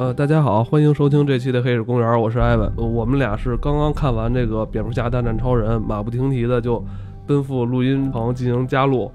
[0.00, 2.72] 呃，大家好，欢迎收听这期的《黑水公园》，我是艾文。
[2.78, 6.82] 呃我们俩是刚刚看完这个《蝙蝠侠大战超人》，马不停蹄的就
[7.26, 9.12] 奔赴录音棚进行加录。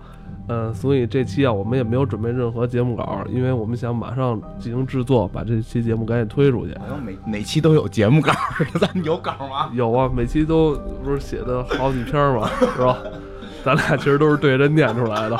[0.47, 6.75] 呃，所以这期啊，我们也没有准备任何节目稿，因为我们想马上进行制作，把这期节目赶紧推出去。
[6.77, 8.31] 好像每每期都有节目稿，
[8.79, 9.71] 咱们有稿吗？
[9.73, 12.95] 有啊，每期都不是写的好几篇嘛，是吧？
[13.63, 15.35] 咱俩其实都是对着念出来的，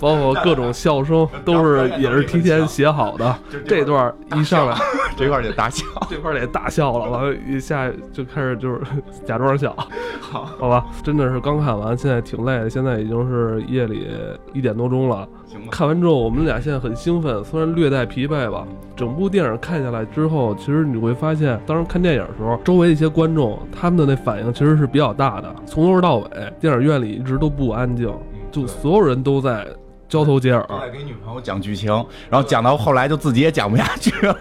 [0.00, 3.36] 包括各种笑声都是也是提前写好的。
[3.66, 4.76] 这段一上来，
[5.16, 5.84] 这块儿得大笑。
[6.08, 8.80] 这块儿得大笑了，完了，一下就开始就是
[9.24, 9.76] 假装笑，
[10.20, 10.86] 好，好吧？
[11.04, 14.08] 真的是刚看完，现在挺累的，现在已经是夜里
[14.52, 15.28] 一点多钟了。
[15.70, 18.66] 看完之后，我们俩现在很兴奋，虽然略带疲惫吧。
[18.96, 25.54] 整部电影看下来之后，其实你会发现，当时看电影的时候，周围一些观众他们的那反应其实是比较大的。
[25.66, 26.28] 从头到尾，
[26.60, 28.12] 电影院里一直都不安静，
[28.52, 29.66] 就所有人都在
[30.10, 30.62] 交头接耳。
[30.68, 31.90] 都在给女朋友讲剧情，
[32.28, 34.36] 然后讲到后来就自己也讲不下去了。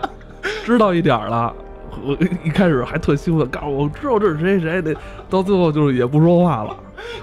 [0.64, 1.54] 知道一点了。
[2.02, 4.94] 我一开始还特兴奋，告诉我知道这是谁谁的，
[5.28, 6.74] 到最后就是也不说话了，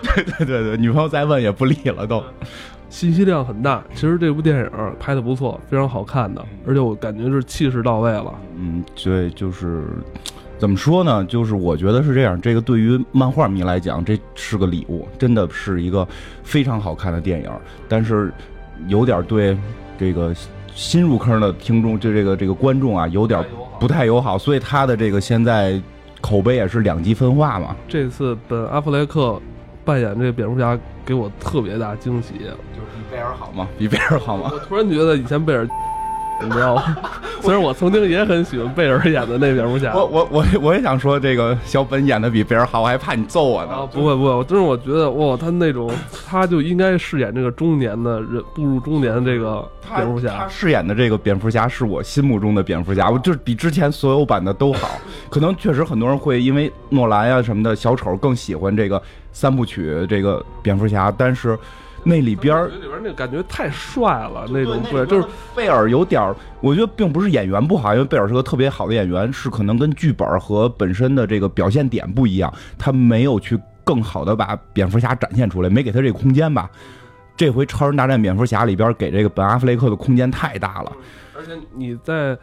[0.03, 2.21] 对对对对，女朋友再问也不理了都。
[2.89, 3.83] 信息量很大。
[3.95, 8.33] 其实这部电影拍的不错，非常好看的，而且我感觉是气势到位了。
[8.55, 9.83] 嗯，对，就是
[10.57, 11.23] 怎么说呢？
[11.25, 16.07] 就是我觉得是这样，这个对于漫画迷来讲，这是个礼物，真的是一个
[16.43, 17.49] 非常好看的电影。
[17.87, 18.33] 但是
[18.87, 19.57] 有点对
[19.99, 20.33] 这个
[20.73, 23.43] 新入坑的听众，就这个这个观众啊，有点
[23.79, 25.79] 不太友好，所以他的这个现在
[26.21, 27.75] 口碑也是两极分化嘛。
[27.87, 29.39] 这次本阿弗莱克
[29.85, 33.67] 扮演这个蝙蝠侠给我特别大惊喜，就是比贝尔好吗？
[33.77, 34.49] 比贝尔好吗？
[34.51, 35.67] 我突然觉得以前贝尔，
[36.41, 36.97] 你知道吗？
[37.41, 43.71] 虽然我曾经也很喜欢贝尔演的那蝙蝠侠，我我我我也想说，这个小本演的比贝尔好，我还怕你揍我呢。
[43.71, 45.89] 啊，不会不会，我真是我觉得哇，他那种
[46.27, 50.47] 他就应该饰演这个中年的人，步入中年的这个蝙蝠侠他。
[50.47, 54.99] 饰演的这个蝙蝠侠是我心目中的蝙蝠侠，我就是比之前所有版的都好。
[55.29, 61.57] 可能确实很多人会因为诺兰呀、什么的小丑更喜欢这个三部曲这个蝙蝠侠，但是
[62.07, 76.71] 那里边儿里边那感觉太帅了，那种对对，就是贝尔有点儿，我觉得并不是演员不好，因为贝尔是个特别好的演员，是可能跟剧本和本身的这个表现点不一样，他没有去更好的把蝙蝠侠展现出来，没给他这个空间吧。
[77.35, 80.91] 这回《超人大战蝙蝠侠》里边给这个本阿弗雷克的空间太大了，
[81.37, 82.37] 而且你在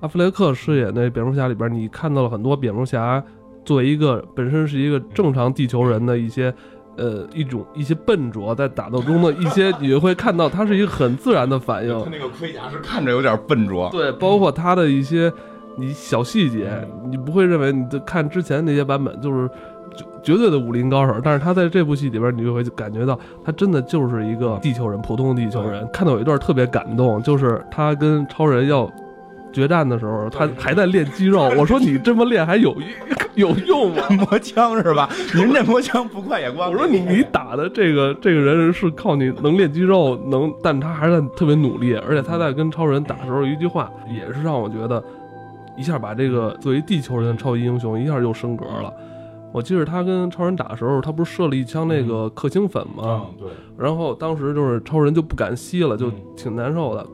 [0.00, 3.22] 阿弗雷克饰演的蝙蝠侠里边，你看到了很多蝙蝠侠
[3.64, 6.52] 作为一个本身是一个正常地球人的一些。
[6.96, 15.32] 呃，一种一些笨拙在打斗中的一些，你会看到他是一个很自然的反应，他那个盔甲是看着有点笨拙，对，包括他的一些
[15.76, 16.70] 你小细节，
[17.08, 19.48] 你不会认为你的看之前那些版本就是
[19.94, 25.88] 绝绝对的武林高手，但是他在这部戏里边，你就会感觉到他真的就是一个地球人，普通的地球人。
[25.92, 28.90] 看到有一段特别感动，就是他跟超人要
[29.56, 31.50] 决战的时候，他还在练肌肉。
[31.56, 32.76] 我说你这么练还有
[33.34, 34.02] 有用吗？
[34.30, 35.08] 磨枪是吧？
[35.34, 36.70] 您这磨枪不快也光。
[36.70, 45.02] 我说你你打的这个这个人是靠你能练肌肉，能，但他还是特别努力，而且他在跟超人打的时候一句话也是让我觉得
[45.76, 48.92] 一下把这个作为地球人的超级英雄一下又升格了。
[49.52, 53.22] 我记得他跟超人打的时候，他不是射了一枪那个克星粉吗？
[53.38, 57.06] 对，然后当时就是超人就不敢吸了，就挺难受的。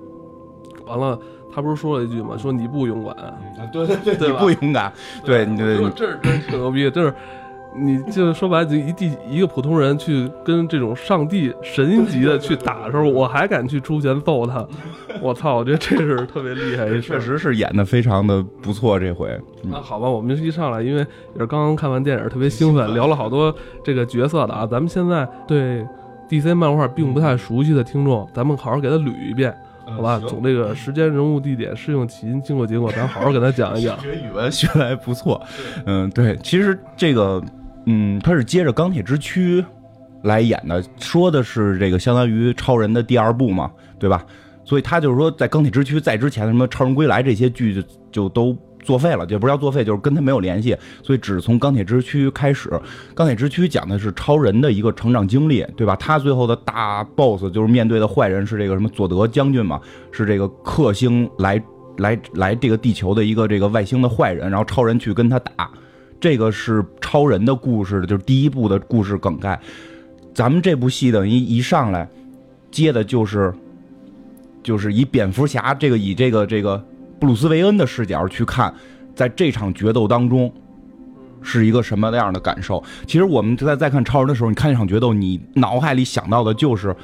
[0.86, 1.16] 完了，
[1.54, 2.36] 他不是说了一句吗？
[2.38, 4.92] 说你不勇敢，对对对，你对吧不勇敢，
[5.24, 5.56] 对你
[5.94, 7.12] 这是真挺牛逼的，就是
[7.74, 14.66] 你就说白了，就一地一个普通人去跟这种上帝神级的去打的时候，我还敢去出拳揍他，
[15.22, 15.56] 我操！
[15.56, 17.18] 我觉得这是特别厉害 确。
[17.18, 19.40] 实是演的非常的不错，这回。
[19.62, 24.66] 那好吧，我们一上来，因为也是刚刚看完电影，特别兴奋，聊了好多这个角色的啊。
[24.66, 25.86] 咱们现在对
[26.28, 30.20] DC 漫画并不太熟悉的听众，咱们好好给他捋一遍，好吧？
[30.28, 33.98] 从这个时间、人物、地点、适用、起因、经过、结果，咱 好好给他讲一讲。
[34.00, 35.40] 学语文学的还不错，
[35.86, 37.42] 嗯，对，其实这个，
[37.86, 39.64] 嗯，他是接着钢铁之躯
[40.22, 44.24] 来演的，说的是这个相当于超人的第二部嘛，对吧？
[44.64, 47.82] 所以他就是说，在钢铁之躯在之前，什么超人归来这些剧就
[48.12, 52.68] 就都作废了，也不是要作废，就是跟他没有联系，所以只从钢铁之躯开始。
[53.14, 55.96] 钢铁之躯讲的是超人的一个成长经历，对吧？
[55.96, 59.80] 他最后的大 boss 就是面对的坏人是这个什么佐德将军嘛，
[60.10, 61.62] 是这个克星来
[61.98, 65.70] 来来这个地球的一个这个外星的坏人，然后超人去跟他打，
[66.20, 69.58] 这个是超人的故事，就是第一部的故事梗概。
[70.34, 72.08] 咱们这部戏等于一上来
[72.70, 73.52] 接的就是
[74.62, 76.82] 就是以蝙蝠侠这个以这个这个
[77.22, 78.74] 布鲁斯韦恩的视角去看，
[79.14, 80.52] 在这场决斗当中。
[81.40, 82.82] 是一个什么样的感受？
[83.06, 86.94] 其实我们在在看超人的时候，你看这场决斗，你脑海里想到的就是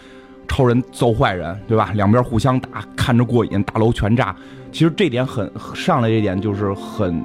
[0.49, 1.91] 超人揍坏人，对吧？
[1.94, 4.35] 两边互相打，看着过瘾，大楼全炸。
[4.73, 7.20] 其实这点很上来，这点就是很，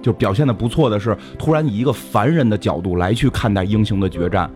[0.00, 4.50] 就表现的不错的是，突然以一个凡人的角度来去看待英雄的决战，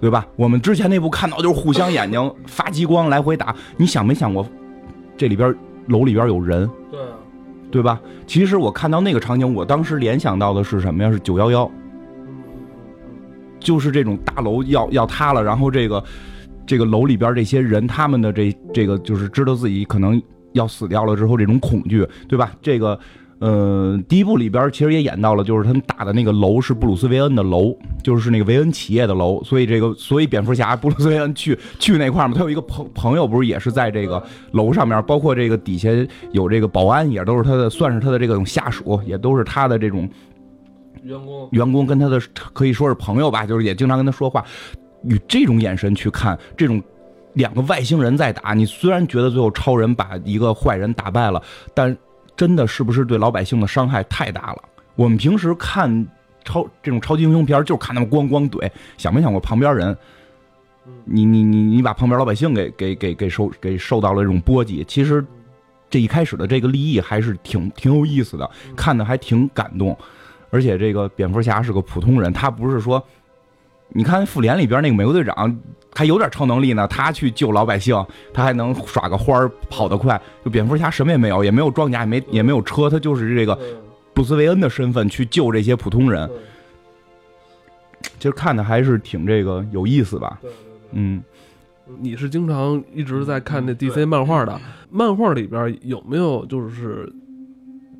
[0.00, 0.24] 对吧？
[0.36, 4.44] 我们之前那部看到就是互相眼睛发激光来回打，你想没想过，
[5.16, 5.54] 这里边
[5.86, 6.98] 楼里边有人，对，
[7.74, 8.00] 对吧？
[8.24, 11.10] 其实我看到那个场景，我当时联想到的是什么呀？
[11.10, 11.68] 是九幺幺，
[13.58, 16.04] 就是这种大楼要要塌了，然后这个
[16.64, 20.22] 这个楼里边这些人，他们的这这个就是知道自己可能
[20.52, 22.52] 要死掉了之后这种恐惧，对吧？
[22.62, 22.96] 这个
[23.38, 34.22] 呃，第一部里边其实也演到了，就是他们打的那个楼是布鲁斯韦恩的楼，就是那个韦恩企业的楼，所以这个所以蝙蝠侠布鲁斯韦恩去去那块嘛，他有一个朋朋友不是也是在这个
[34.52, 35.88] 楼上面，包括这个底下
[36.32, 40.08] 有这个保安也都是他的，算是他的这种下属，也都是他的这种。
[41.02, 42.18] 员工员工跟他的
[42.54, 44.42] 可以说是朋友吧，就是也经常跟他说话，
[45.02, 46.82] 以这种眼神去看这种
[47.34, 51.42] 两个外星人在打，你虽然觉得最后超人把一个坏人打败了，
[51.74, 51.94] 但
[52.36, 54.62] 真的是不是对老百姓的伤害太大了？
[54.96, 56.06] 我们平时看
[56.44, 59.96] 超这种超级英雄片，就是看他们咣咣怼，想没想过旁边人？
[61.04, 65.24] 你你你你把旁边老百姓给给给给受给受到了这种波及，其实
[65.88, 69.96] 这一开始的这个立意还是挺挺有意思的，看的还挺感动。
[70.50, 73.02] 而且这个蝙蝠侠是个普通人，他不是说，
[73.88, 75.60] 你看复联里边那个美国队长
[75.94, 80.20] 还有点超能力呢，他去救老百姓，他还能耍个花儿跑得快。
[80.44, 83.58] 就蝙蝠侠什么也没有，也没有装甲，也没也没有车，他就是这个
[84.12, 86.28] 布斯韦恩的身份去救这些普通人。
[88.18, 90.40] 其实看的还是挺这个有意思吧？
[90.92, 91.22] 嗯，
[92.00, 94.60] 你是经常一直在看那 DC 漫画的，
[94.90, 97.12] 漫画里边有没有就是？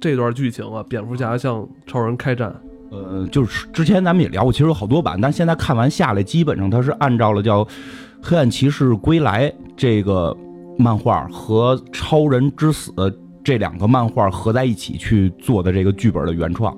[0.01, 2.55] 这段剧情啊，蝙蝠侠向超人开战。
[2.91, 7.65] 呃，就是之前咱们也聊过，其实有好多版，但现在看完下来，基本上它是按照了叫
[8.23, 10.37] 《黑暗骑士归来》这个
[10.79, 12.91] 漫画和《超人之死》
[13.43, 16.77] 这两个漫画合在一起去做的这个剧本的原创。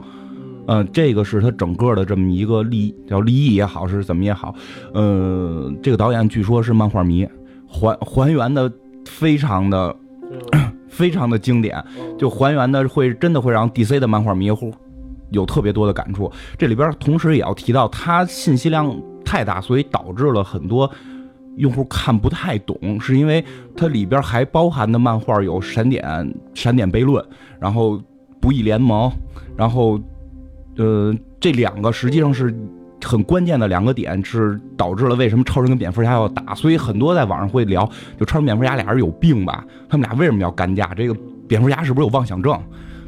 [0.67, 4.55] 嗯，这个是他整个的这么一个立叫立意也好，是怎么也好。
[4.95, 7.29] 呃，这个导演据说是漫画迷，
[7.69, 8.73] 还还原的
[9.05, 9.95] 非常的。
[10.89, 11.85] 非常的经典，
[12.19, 14.73] 就还原的会真的会让 DC 的漫画迷糊
[15.31, 16.31] 有特别多的感触。
[16.59, 18.95] 这里边同时也要提到，它信息量
[19.25, 20.91] 太大，所以导致了很多
[21.57, 23.45] 用户看不太懂，是因为
[23.77, 27.25] 它里边还包含的漫画有闪点、闪点悖论，
[27.61, 28.01] 然后
[28.41, 29.11] 不义联盟，
[29.57, 30.01] 然后
[30.77, 32.55] 呃这两个实际上是。
[33.05, 37.89] 很关键的两个点是导致了为什么超人跟蝙蝠侠要打，所以很多在网上会聊，
[38.19, 39.63] 就超人蝙蝠侠俩人有病吧？
[39.89, 40.93] 他们俩为什么要干架？
[40.95, 41.15] 这个
[41.47, 42.59] 蝙蝠侠是不是有妄想症？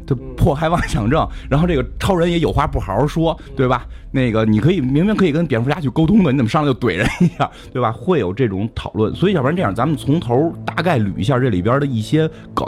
[0.08, 3.86] 他迫害妄想症，然后这个超人也有话不好好说，对吧？
[4.10, 7.92] 那个你可以明明可以跟蝙蝠侠去沟通的，你怎么上来就怼人一下，对吧？
[7.92, 12.66] 会有这种讨论，所以要不然这样，咱们从头大概捋一下这里边的一些梗，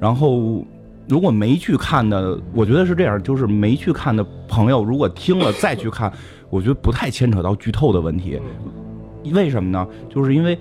[0.00, 0.66] 然后
[1.08, 6.12] 如果没去看的，我觉得是这样，就是没去看的朋友，如果听了再去看。
[6.52, 8.36] 我觉得不太牵扯到剧透的问题，
[9.32, 9.86] 为什么呢？
[10.12, 10.58] 就是因为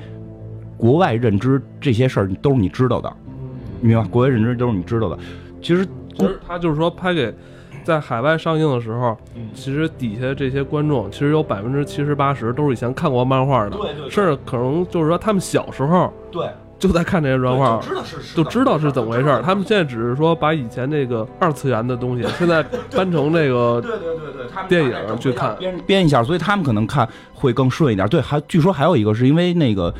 [0.77, 3.11] 国外认知这些事儿都是你知道的，
[3.81, 4.07] 明白？
[4.07, 5.17] 国外认知都是你知道的。
[5.63, 5.83] 其实，
[6.19, 7.33] 其实他就是说，拍给
[7.83, 9.17] 在海外上映的时候，
[9.53, 16.47] 其实底下这些观众，其实有百分之七十八十都是以前看过漫画的，对对，甚至可能就是说他们小时候，对。
[16.77, 22.63] 就在看这些漫画，就知道是就知道是怎么回事 他们现在只是说把以前那个二次元的东西， 现在
[22.95, 28.07] 搬成这个对对对对，电影去看编编一下，所以他们可能看会更顺一点。
[28.07, 29.93] 对，还据说还有一个是因为那个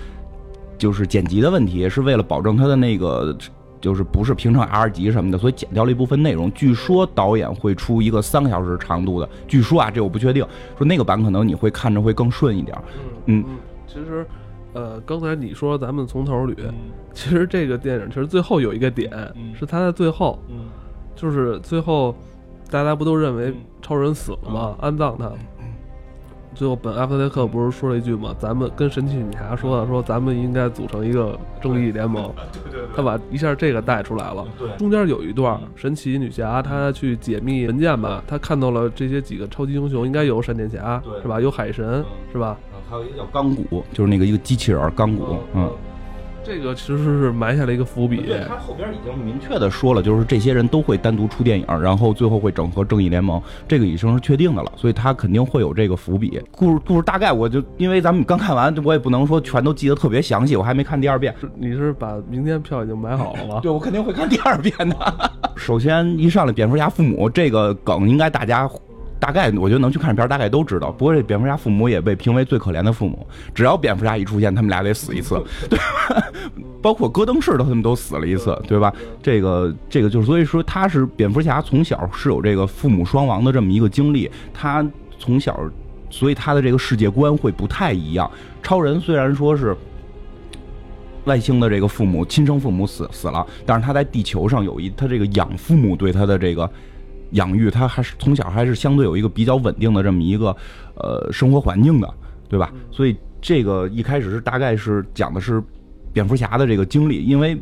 [0.78, 3.36] 就是剪辑的问题，是为了保证他的那个
[3.82, 6.52] 就是不是平常 R 级什么的，所以剪掉了一部分内容。
[6.54, 10.46] 据说导演会出一个三个小时长度的，据说啊，这我不确定。
[10.78, 12.78] 说那个版可能你会看着会更顺一点。
[13.26, 13.44] 嗯，
[13.88, 14.26] 其实。
[14.72, 16.56] 呃，刚才你说咱们从头捋，
[17.12, 19.12] 其实这个电影其实最后有一个点，
[19.58, 20.38] 是他在最后，
[21.16, 22.16] 就是最后
[22.70, 24.76] 大家不都认为超人死了吗？
[24.80, 25.32] 安葬他。
[26.60, 28.36] 最后，本·阿弗雷克不是说了一句吗？
[28.38, 32.30] 咱们跟神奇女侠说的，说咱们应该组成一个正义联盟。
[32.66, 32.82] 对对。
[32.94, 34.46] 他把一下这个带出来了。
[34.58, 34.68] 对。
[34.78, 41.40] 中间有一段，神奇女侠她去解密文件吧，她看到了这些几个超级英雄，应该有闪电侠，是吧？
[41.40, 42.58] 有海神，是吧？
[42.90, 45.72] 还有一个叫钢骨，就是那个一个机器人钢骨，嗯。
[46.50, 48.22] 这个其实是埋下了一个伏笔。
[48.22, 56.42] 对他后边已经明确的说了，就是这些人都会单独出电影，然后最后会整合正义联盟，这个已经是确定的了，所以他肯定会有这个伏笔。
[56.50, 61.36] 故事故事大概我就因为咱们刚看完，我也不能说全都记得特别详细，我还没看第二遍。
[61.56, 63.60] 你是把明天票已经买好了吗？
[63.62, 64.96] 对，我肯定会看第二遍的。
[65.56, 68.68] 首先一上来蝙蝠侠父母这个梗，应该大家
[69.20, 70.92] 大概我觉得能去看片儿，大概都知道。
[70.92, 76.24] 不过这蝙蝠侠父母也被评为最可怜的父母，只要蝙蝠侠一出现，他们俩得死一次， 对吧？
[76.82, 78.94] 包括戈登士都他们都死了一次，对吧？
[79.22, 84.86] 这个这个就是所以说他是蝙蝠侠从小是有这个父母双亡的这么一个经历，他
[85.18, 85.60] 从小，
[86.10, 88.30] 所以他的这个世界观会不太一样。
[88.64, 89.76] 超人虽然说是。
[91.26, 96.68] 外星的这个父母，亲生父母死死了，但是他在地球上有一，他这个养父母对他的这个
[97.32, 100.56] 养育，他还是从小还是相对有一个比较稳定的这么一个
[100.96, 102.14] 呃生活环境的，
[102.48, 102.72] 对吧？
[102.92, 105.64] 所以这个一开始是大概是讲的是
[106.14, 107.58] 蝙蝠侠的这个经历，因为。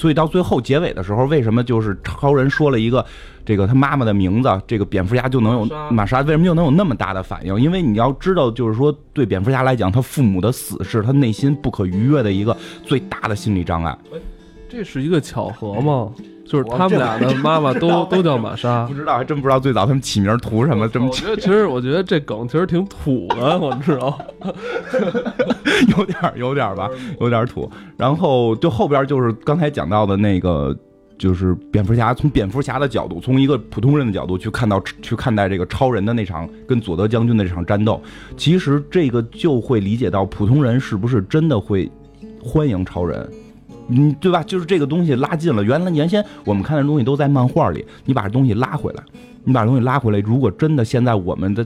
[0.00, 3.04] 所以到最后结尾的时候，为什么就是超人说了一个
[3.44, 6.20] 这个他妈妈的名字，这个蝙蝠侠就能有玛莎？
[6.20, 7.60] 为什么就能有那么大的反应？
[7.60, 13.98] 因为你要知道，就是说对蝙蝠侠来讲，他父母的死是他内心不可逾越的一个最大的心理障碍。
[14.68, 16.12] 这是一个巧合吗？
[16.48, 21.06] 就是他们俩的妈妈都都叫玛莎，不知道还真不知道最早他们起名图什么这么。
[21.06, 24.18] 我觉得其实我觉得这梗其实挺土的，我知道，
[25.96, 26.88] 有点有点吧，
[27.20, 27.70] 有点土。
[27.96, 30.74] 然后就后边就是刚才讲到的那个，
[31.18, 38.00] 就是蝙蝠侠从蝙蝠侠的角度，从一个普通人的角度去看到去看待这个超人的那场跟佐德将军的这场战斗，
[38.36, 41.90] 其实这个就会理解到普通人是不是真的会
[42.42, 43.28] 欢迎超人。
[43.88, 44.42] 嗯，对吧？
[44.42, 45.64] 就是这个东西拉近了。
[45.64, 49.02] 原来原先我们看的东西都在漫画里，你把这东西拉回来，
[49.44, 50.18] 你把东西拉回来。
[50.20, 51.64] 如果真的现在我们的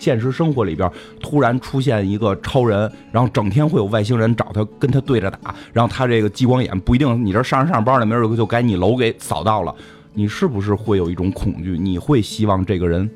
[0.00, 0.90] 现实生活里边
[1.20, 9.74] 突然出现一个超人，然后整天会有外星人找他跟他对着打，然后他这个激光眼不一定你这上上班呢，没准就该你楼给扫到了，
[10.14, 11.76] 你是不是会有一种恐惧？
[11.78, 13.08] 你会希望这个人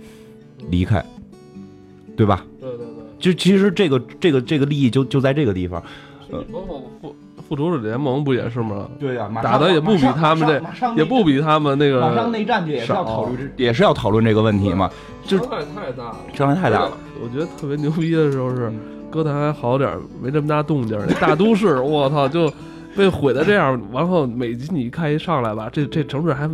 [0.68, 1.04] 离开，
[2.14, 2.44] 对吧？
[2.60, 2.86] 对对对。
[3.18, 5.82] 就其实这个这个这个利益就就在这个地方，
[6.30, 6.44] 呃。
[7.48, 8.88] 复仇者联盟不也是吗？
[8.98, 12.00] 对呀，打的也不比他们这，也不比他们那个。
[12.00, 14.90] 马上内战去也是要讨论，也是要讨论这个问题嘛。
[15.24, 16.92] 伤害太大了，伤害太大了。
[17.22, 18.72] 我觉得特别牛逼的时候是，
[19.10, 19.90] 歌坛还好点，
[20.22, 20.98] 没这么大动静。
[21.08, 22.52] 那大都市， 我操，就
[22.96, 23.80] 被毁的这样。
[23.92, 26.48] 然后每集你一看一上来吧，这这城市还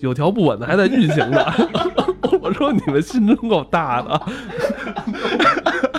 [0.00, 1.44] 有条不紊的还在运行呢。
[2.40, 4.20] 我说你们心真够大的。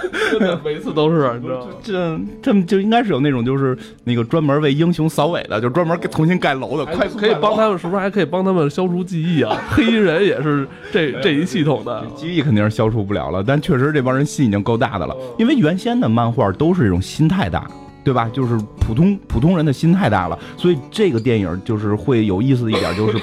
[0.63, 1.71] 每次 都是，你知道吗？
[1.81, 9.57] 这这么就应该是有那种，就是那个专门为英雄扫尾的，就专门给重新盖楼的，快可以帮他们，是不是还可以帮他们消除记忆啊？
[9.69, 15.15] 黑衣人也是这 这一系统的记忆肯定是消除不了了，但确实这帮人心已经够大的了。
[15.37, 17.67] 因为原先的漫画都是这种心太大，
[18.03, 18.29] 对吧？
[18.33, 23.17] 就是普通普通人的心太大了，所以这个电影就是会有意思的一点，就是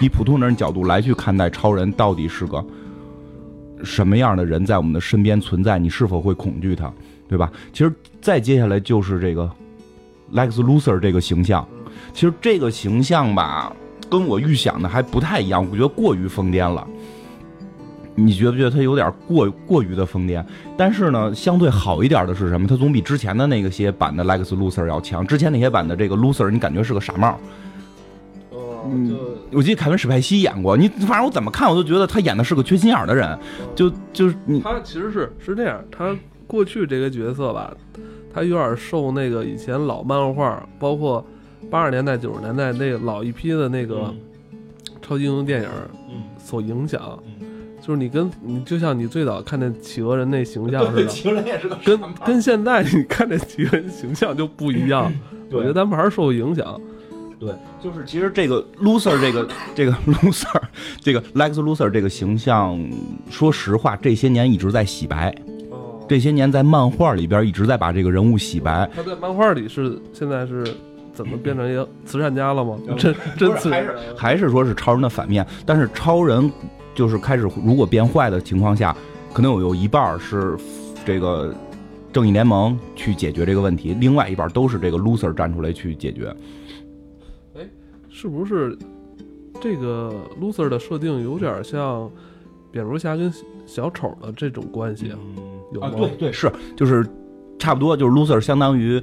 [0.00, 2.64] 以普通人角度来去看待超人到底是个。
[3.84, 5.78] 什么样的人在我们的身边存在？
[5.78, 6.92] 你是否会恐惧他，
[7.28, 7.50] 对吧？
[7.72, 9.50] 其实再接下来就是这个
[10.32, 11.66] Lex Luthor 这个形象。
[12.12, 13.72] 其实这个形象吧，
[14.10, 16.86] 跟我预想的还不太一样，我觉得过于疯癫了。
[18.16, 20.44] 你觉不觉得他有点过过于的疯癫？
[20.76, 22.66] 但是呢，相对好一点的是什么？
[22.66, 25.26] 他总比之前的那个些版的 Lex Luthor 要强。
[25.26, 27.38] 之前那些版的这个 Luthor，你感觉是个傻帽。
[28.84, 29.16] 嗯，
[29.52, 33.38] 我记得凯文史派西演过你，反正我怎么看我都觉得他演的是个缺心眼的人，
[33.74, 37.72] 就就是你他其实是是这样，他过去这个角色吧，
[38.32, 41.24] 他有点受那个以前老漫画，包括
[41.70, 44.14] 八十年代九十年代那个老一批的那个
[45.02, 45.68] 超级英雄电影
[46.38, 47.18] 所影响，
[47.80, 55.12] 就是你跟你就像你最早看那企鹅人那形象似的，企鹅人也是个跟跟现在你看那企鹅人形象就不一样，
[55.50, 56.80] 我觉得咱们还是受影响。
[57.40, 59.92] 对，就是其实这个 loser 这个这个
[60.22, 60.60] loser
[61.00, 62.78] 这个 Lex loser 这个形象，
[63.30, 65.34] 说实话，这些年一直在洗白。
[65.70, 66.04] 哦。
[66.06, 68.86] 这些年在漫画里边一直在把这个人物洗白。
[68.94, 70.62] 他在漫画里是现在是
[71.14, 72.78] 怎么变成一个慈善家了吗？
[72.98, 75.46] 真真慈善还是说是超人的反面？
[75.64, 76.52] 但是超人
[76.94, 78.94] 就是开始如果变坏的情况下，
[79.32, 80.58] 可能有有一半是
[81.06, 81.54] 这个
[82.12, 86.34] 正义联盟去解决这个问题，另外一半都是这个 loser 站出来去解决。
[88.10, 88.76] 是不是
[89.60, 92.10] 这个 loser 的设定有点像
[92.72, 93.32] 蝙蝠侠跟
[93.66, 95.18] 小丑的这种关系啊？
[95.72, 95.90] 有吗？
[95.96, 97.06] 对对是，就是
[97.58, 99.00] 差不多，就是 loser 相当于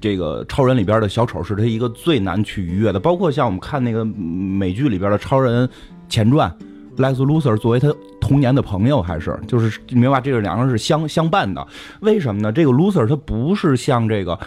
[0.00, 2.98] 这个超人里边的小丑，是他一个最难去逾越的。
[2.98, 5.68] 包括像我们看那个美剧里边的超人
[6.08, 6.50] 前传
[6.96, 11.66] ，Lex Luthor 作为他童年的朋友，还是就是明白这个两个人是相相伴的。
[12.00, 12.50] 为什么呢？
[12.50, 14.38] 这个 loser 他不是像这个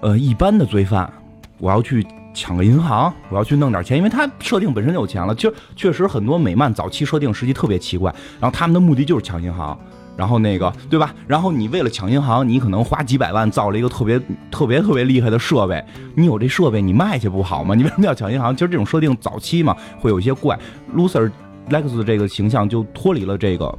[0.00, 1.12] 呃一般的罪犯，
[1.58, 2.04] 我要去。
[2.34, 5.34] 抢个银行，我要去弄点钱，因为他设定本身就有钱了。
[5.34, 9.78] 其实确实很多美漫早期设定实际特别奇怪，然后他们的目的就是抢银行，
[10.16, 11.14] 然后那个对吧？
[11.26, 14.18] 然后你为了抢银行，你可能花几百万造了一个特别
[14.50, 15.84] 特别特别厉害的设备，
[16.14, 17.74] 你有这设备你卖去不好吗？
[17.76, 18.54] 你为什么要抢银行？
[18.56, 20.58] 其实这种设定早期嘛会有一些怪。
[20.96, 21.30] Loser
[21.68, 23.72] Lex 这个形象就脱离了这个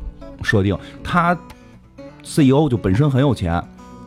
[0.43, 1.38] 设定，他
[2.24, 3.62] CEO 就本身很有钱，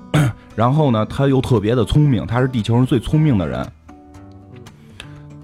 [0.55, 3.67] 然后呢他又特别的聪明，他是地球上最聪明的人。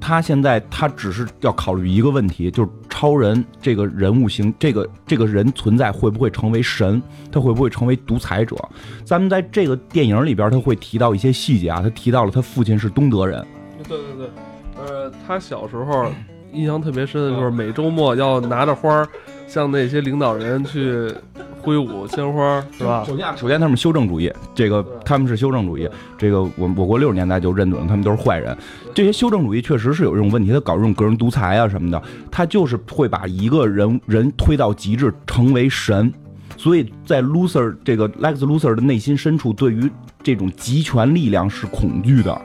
[0.04, 7.00] 他现在他只是要考虑一个问题，就是超人这个人物形，这个这个人存在会不会成为神？
[7.30, 8.56] 他会不会成为独裁者？
[9.04, 13.46] 咱们在这个电影里边，他会提到一些细节啊，他提到了他父亲是东德人。
[13.88, 14.30] 对对对，
[14.76, 16.10] 呃，他小时候
[16.52, 19.08] 印象特别深的就是每周末要拿着花
[19.46, 21.14] 向那些领导人去
[21.62, 23.04] 挥舞鲜花，是吧？
[23.06, 25.88] 首先，首先他们修正主义，这个他们是修正主义，
[26.18, 28.56] 这个我我国六十年代就认准了他们都是坏人。
[28.92, 36.12] 这些修正主义确实是有这种问题，他搞这种个人独裁啊什么的，他就是会把一个人人推到极致，成为神。
[36.56, 39.90] 所以在 Loser 这个 Lex Loser 的内心深处，对于
[40.22, 42.40] 这种集权力量是恐惧的。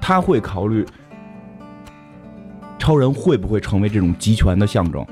[0.00, 0.86] 他会考虑
[2.78, 5.06] 超人会不会成为这种集权的象征，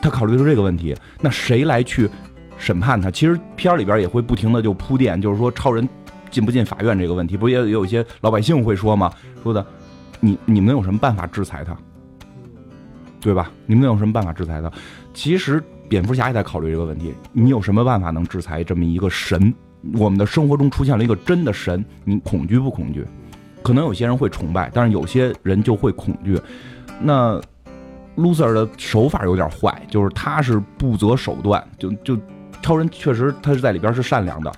[0.00, 0.94] 他考虑的是这个问题。
[1.20, 2.08] 那谁来去
[2.58, 3.10] 审判他？
[3.10, 5.88] 其实片儿里边也会不停的就铺垫，就是说超人
[6.30, 9.12] 进不进法院这个问题，不也有一些老百姓会说吗？
[9.42, 9.64] 说的，
[10.20, 11.76] 你你们有什么办法制裁他？
[13.20, 13.50] 对吧？
[13.66, 14.70] 你们有什么办法制裁他？
[15.12, 19.52] 其实蝙蝠侠也在考虑这个问题，你有什么办法能制裁这么一个神？
[19.94, 23.04] 我们的生活中出现了一个真的神，你恐惧不恐惧？
[23.62, 26.40] 可能有些人会崇拜，但是有些人就会恐惧。
[27.00, 27.40] 那
[28.16, 32.18] loser 的手法有点坏，就是他是不择手段，就就
[32.62, 34.52] 超人确实他是在里边是善良的，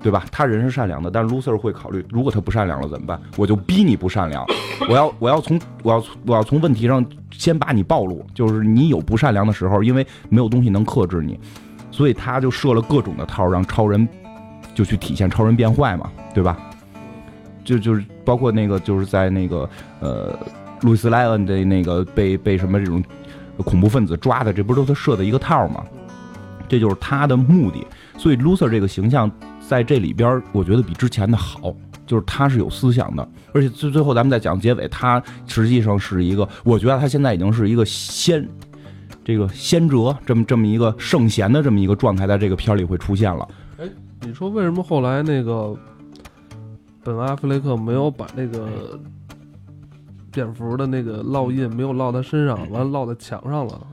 [0.00, 0.24] 对吧？
[0.32, 3.20] 他人是善良的，但是 loser 会考虑，如果他不善良了怎么办？
[3.36, 4.44] 我就逼你不善良，
[4.88, 11.38] 我要我要从我要我要从问题上先把你暴露，就是你有不善良的时候，因为没有东西能克制你，
[11.90, 14.08] 所以他就设了各种的套，让超人
[14.74, 16.58] 就去体现超人变坏嘛，对吧？
[17.64, 19.68] 就就是包括那个就是在那个
[20.00, 20.34] 呃
[20.82, 23.02] 路易斯莱恩的那个被被什么这种
[23.58, 25.84] 恐怖分子抓的，这不是都他设的一个套吗？
[26.68, 27.86] 这就是他的目的。
[28.16, 29.30] 所以 loser 这个形象
[29.66, 31.74] 在这里边，我觉得比之前的好，
[32.06, 38.48] 就是他是有思想的，而且最最后咱们再讲结尾，他实际上是一个，我觉得他现在已经是一个先
[39.24, 43.48] 这个先哲这么这么一个圣贤的这么一个状态，在这个片里会出现了。
[43.78, 43.84] 哎，
[44.20, 45.76] 你说为什么后来那个？
[47.04, 48.68] 本阿弗雷克没有把那个
[50.30, 53.86] 蝙蝠的那个烙印没有烙在身上，完了烙在墙上了，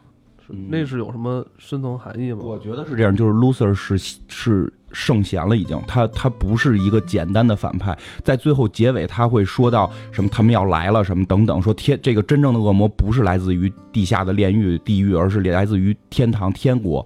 [0.70, 2.40] 那是有什么深层含义吗？
[2.44, 17.06] 我觉得是这样，就是 Loser 是是圣贤了，已经，他他不是一个简单的反派，在最后结尾他会说到什么，他们要来了什么等等，说天这个真正的恶魔不是来自于地下的炼狱地狱，而是来自于天堂天国，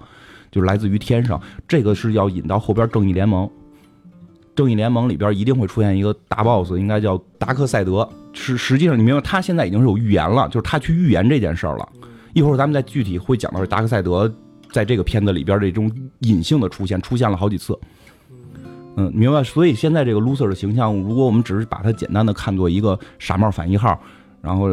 [0.52, 3.50] 就是来自于天上，这个是要引到后边正义联盟。
[4.60, 8.06] 正义联盟里边一定会出现一个大 boss，应该叫达克赛德。
[8.34, 11.90] 实实际上，你明白，他现在已经是有预言了，就是他去预言这件事儿了。
[12.34, 14.30] 一会儿咱们再具体会讲到达克赛德
[14.70, 17.80] 在这个片子里边这种隐性的出现，出现了好几次。
[18.98, 19.42] 嗯，明白。
[19.42, 23.98] 所以现在这个 loser 的形象，如果我们只是把它简单的看作一个傻帽反一号，
[24.42, 24.68] 然后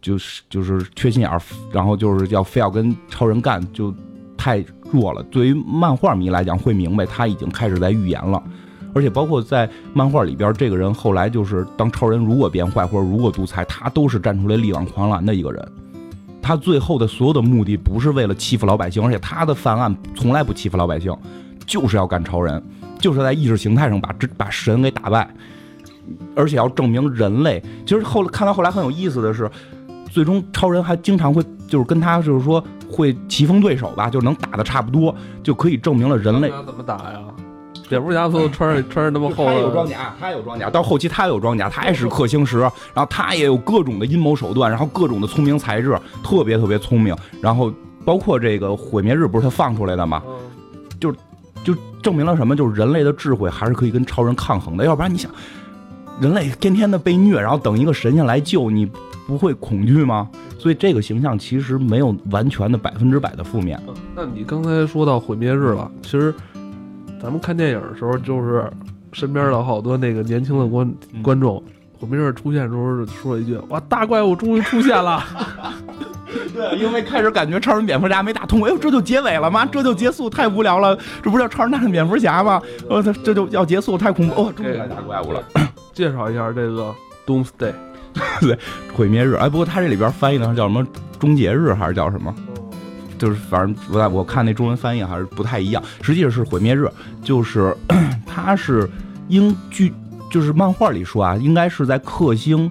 [0.00, 1.38] 就是就是缺心眼儿，
[1.70, 3.94] 然后就是要非要跟超人干，就
[4.38, 5.22] 太弱了。
[5.24, 8.42] 对于漫画迷来讲，会明白他已经开始在预言了。
[8.94, 15.66] 而且包括在漫画里边，这个人后来就是当超人如果变坏或者如果独裁，他都是站出来力挽狂澜的一个人。
[16.40, 21.16] 他最后的所有的目的不是为了欺负老百姓，而且他的犯案从来不欺负老百姓，
[21.64, 22.60] 就是要干超人，
[22.98, 25.32] 就是在意识形态上把这把神给打败，
[26.34, 27.62] 而且要证明人类。
[27.86, 29.48] 其实后来看到后来很有意思的是，
[30.10, 37.20] 最终超人还经常会就是跟他就是说会棋逢对手吧，就能打的差不多，就可以证明了人类怎么打呀。
[37.92, 47.14] 蝙蝠侠都穿着穿着那么厚，他有装甲，他有装甲，到后期他有装甲，他也是氪星石，然后他也有各种的阴谋手段，然后各种的聪明才智，特别特别聪明。
[47.42, 47.70] 然后
[48.02, 50.22] 包括这个毁灭日不是他放出来的吗？
[50.98, 51.12] 就
[51.62, 52.56] 就证明了什么？
[52.56, 54.86] 就是人类的智慧还是可以跟超人抗衡的。
[54.86, 55.30] 要不然你想，
[56.18, 58.90] 人类天天的被虐，然后等一个神仙来救你，
[59.26, 60.30] 不会恐惧吗？
[60.58, 63.78] 所以这个形象其实没有完全的百分之百的负面。
[64.16, 66.34] 那你刚才说到毁灭日了，其实。
[67.22, 68.68] 咱们看电影的时候，就是
[69.12, 71.62] 身边的好多那个年轻的观观众，
[72.00, 75.22] 毁灭日出现的时候说一句：“哇，大怪物终于出现了。
[76.52, 79.64] ”对，因为开始感觉超人蝙蝠侠没打通，哎呦，这就结尾了吗？
[79.70, 80.28] 这就结束？
[80.28, 82.60] 太无聊了，这不是叫超人大战蝙蝠侠吗？
[82.88, 84.42] 我操，这就要结束，太恐怖！
[84.42, 85.42] 哦，终于来打怪物了。
[85.92, 86.92] 介绍一下这个
[87.26, 87.72] Doomsday，
[88.40, 88.58] 对，
[88.94, 89.34] 毁灭日。
[89.34, 90.84] 哎，不过他这里边翻译的叫什么？
[91.20, 92.34] 终结日还是叫什么？
[93.22, 96.90] 就是反正我我看那中文翻译还是不太一样，实际上是毁灭日，
[97.22, 97.72] 就是
[98.26, 98.90] 它是
[99.28, 99.94] 应据
[100.28, 102.68] 就是漫画里说啊，应该是在克星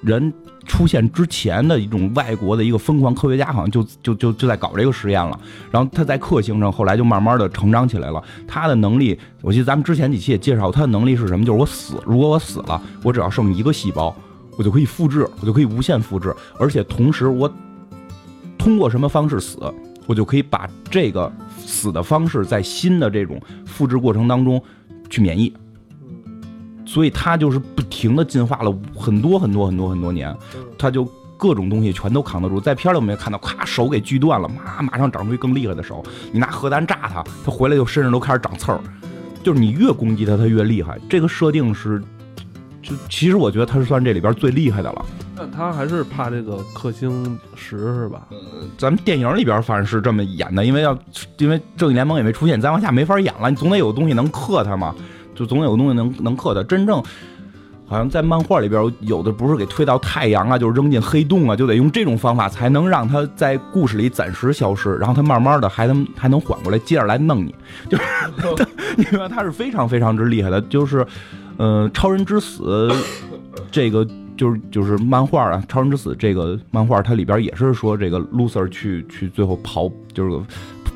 [0.00, 0.32] 人
[0.64, 5.36] 出现之前的一种外国的一个疯狂科学家，好像就就就就在搞这个实验了。
[5.72, 8.22] 然后他在克星上，后来就慢慢的成长起来了。
[8.46, 11.44] 他的能力，我记得咱们之前几期也介绍，他的能力是什么？
[11.44, 14.14] 就是我死，如果我死了，我只要剩一个细胞，
[14.56, 17.52] 我就可以复制，我就可以无限复制，而且同时我
[18.60, 19.58] 通过什么方式死，
[20.06, 24.62] 我就可以把这个死的方式在新的这种复制过程当中
[25.08, 25.50] 去免疫。
[26.84, 30.36] 所以他就是不停的进化了很多很多很多很多年，
[30.76, 31.06] 他就
[31.38, 32.60] 各种东西全都扛得住。
[32.60, 36.04] 在片里我们也看到，咔手给锯断了，马马上长出一更厉害的手。
[36.30, 38.80] 你拿核弹炸他，他回来就身上都开始长刺儿。
[39.42, 40.98] 就是你越攻击他，他越厉害。
[41.08, 42.02] 这个设定是，
[42.82, 45.04] 就其实我觉得他是算这里边最厉害的了。
[45.36, 48.26] 但他还是怕这个克星石是吧？
[48.30, 48.36] 呃
[48.76, 50.98] 咱们电影里边反正是这么演的，因为要
[51.38, 54.94] 因为正义联盟也没出现，再往下没法演了，你总得有东西能克他嘛。
[55.34, 56.62] 就总得有东西能能克他。
[56.64, 57.02] 真正
[57.86, 67.54] 好像在漫画里边有的不是给推到太阳啊，就是扔进黑洞啊，就得用这种方法才能让他在故事里暂时消失，然后他慢慢的还能还能缓过来，接着来弄你。
[67.88, 68.04] 就是
[69.12, 70.60] 因为他是非常非常之厉害的。
[70.62, 71.06] 就是，
[71.60, 72.90] 呃，超人之死
[73.70, 80.40] 这个就是就是漫画啊，超人之死这个漫画它里边也是说这个 loser 去去最后刨就是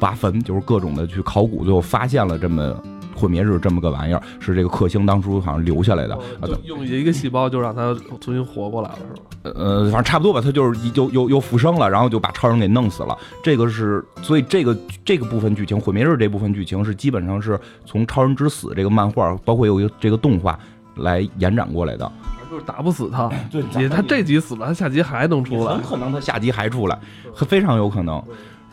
[0.01, 2.75] 挖坟，就是各种的去考古，最后发现了这么。
[3.15, 6.19] 毁灭日这么个玩意儿，是这个克星当初好像留下来的，
[6.65, 9.55] 用一个细胞就让他重新活过来了，是吧？
[9.55, 13.17] 呃，反正差不多吧，他就是又又又复生了，然后就把超人给弄死了。
[13.43, 20.59] 这个是，所以这个这个部分剧情，毁灭日这部分剧情是基本上是从超人之死这个漫画，包括有一个这个动画
[20.97, 22.11] 来延展过来的。
[22.51, 26.97] 就是打不死他，对，他这集死了，他下集还能出来，很可能他下集还出来，
[27.35, 28.23] 非常有可能。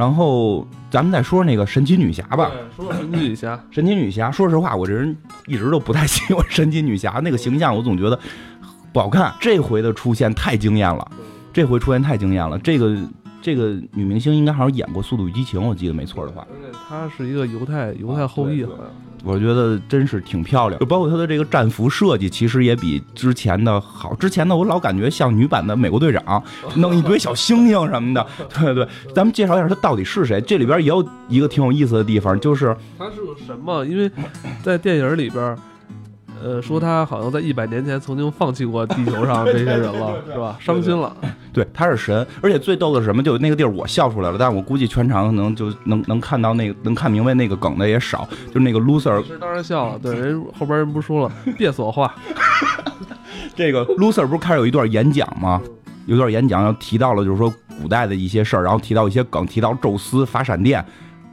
[0.02, 2.52] 然后咱们再说那个神奇女侠吧。
[2.76, 4.32] 说说神奇女侠， 神奇女侠。
[4.32, 8.20] 说实话，我这人一直都不太喜欢神奇女侠那个形象，我总觉得
[8.92, 9.32] 不好看。
[9.40, 11.12] 这回的出现太惊艳了，
[11.54, 12.58] 这回出现太惊艳了。
[12.58, 12.98] 这个
[13.42, 16.46] 这个女明星应该好像演过《速度与激情》，我记得没错的话。
[16.88, 18.86] 她是一个犹太犹太后裔，好像。
[19.24, 24.16] 我觉得真是挺漂亮，就包括她的这个战服设计，其实也比之前的好。
[24.16, 26.44] 之前的我老感觉像女版的美国队长，
[26.78, 28.26] 弄一堆小星星什么的。
[28.50, 30.42] 对对，咱们介绍一下她到底是谁。
[30.42, 33.86] 这里边也有一个挺有意思的地方，就是她是个什么？
[33.86, 34.10] 因为
[34.64, 35.56] 在电影里边。
[36.44, 40.58] 呃，说他好像在一百年前曾经放弃过地球上这些人了， 是吧？
[40.60, 41.16] 伤心了。
[41.54, 43.22] 对，他是神，而且最逗的是什么？
[43.22, 49.26] 就那个地儿，我笑出来了，但是我估计全场可能就能能看到那个能看明白那个梗的也少，就是那个 loser。
[49.26, 52.14] 是当然笑了，对，人后边人不说了，别说话。
[53.56, 55.62] 这个 loser 不是开始有一段演讲吗？
[56.08, 60.84] 有段演讲要提到了，就是说古代的一些事儿，然后提到一些梗，提到宙斯发闪电。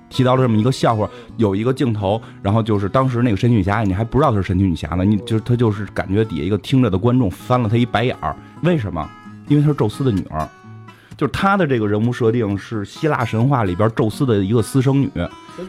[0.08, 9.08] 提到了这么一个笑话，有一个镜头，然后就是当时那个神奇女侠，你还不知道她是神奇女侠呢，你就她就是感觉底下一个听着的观众翻了她一白眼儿，为什么？
[9.48, 10.48] 因为她是宙斯的女儿，
[11.18, 15.10] 就是她的这个人物设定是希腊神话里边宙斯的一个私生女。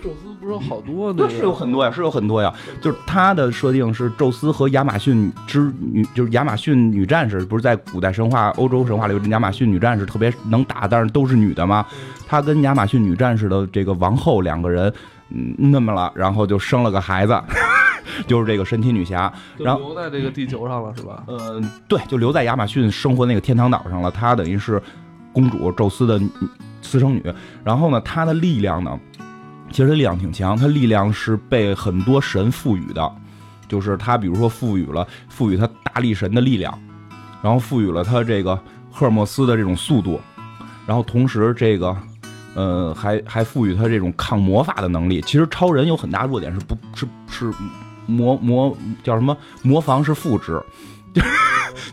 [0.03, 1.27] 宙斯不是有好多呢？
[1.27, 2.53] 是有很多呀，是有很多呀。
[2.79, 11.83] 就是她的设定是宙斯和亚马逊之女，就是亚马逊女战士，不是在古代神话、欧洲神话里，亚马逊女战士特别能打，但是都是女的吗？
[12.27, 14.93] 她跟亚马逊女战士的这个王后两个人，
[15.31, 17.35] 嗯，那么了，然后就生了个孩子，
[18.27, 21.23] 就是这个神奇女侠，然后留在这个地球上了，是吧？
[21.25, 24.11] 呃，对，就留在亚马逊生活那个天堂岛上了。
[24.11, 24.79] 她等于是
[25.33, 26.19] 公主宙斯的
[26.81, 27.23] 私生女，
[27.63, 28.99] 然后呢，她的力量呢？
[29.71, 33.11] 其实力量挺强，她力量是被很多神赋予的，
[33.67, 36.75] 就是她比如说赋予了赋予她大力神的力量，
[37.43, 38.59] 然后赋予了她这个
[38.91, 40.19] 赫尔墨斯的这种速度，
[40.87, 41.95] 然后同时这个
[42.55, 45.21] 呃还还赋予他这种抗魔法的能力。
[45.21, 47.53] 其实超人有很大弱点是不是是
[48.07, 50.59] 魔魔叫什么魔防是负值。
[51.13, 51.27] 就 是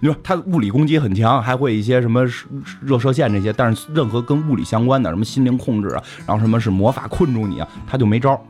[0.00, 2.24] 你说他物理攻击很强，还会一些什么
[2.80, 8.40] 热射线这些，但是任何跟物理相关的，什么心灵控制啊，然后什么是魔法困住你啊，他就没招。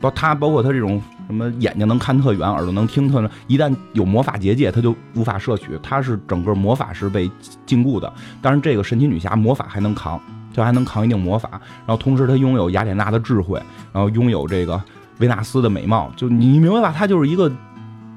[0.00, 5.76] 包他包括他这种什么眼睛能看特远，耳朵能听特，一旦有魔法结界，他就无法摄取。
[5.82, 7.28] 他是整个魔法是被
[7.66, 8.12] 禁锢的。
[8.40, 10.20] 但是这个神奇女侠魔法还能扛，
[10.52, 11.50] 就还能扛一定魔法。
[11.84, 13.60] 然后同时她拥有雅典娜的智慧，
[13.92, 14.80] 然后拥有这个
[15.18, 16.12] 维纳斯的美貌。
[16.16, 16.94] 就你明白吧？
[16.96, 17.50] 她就是一个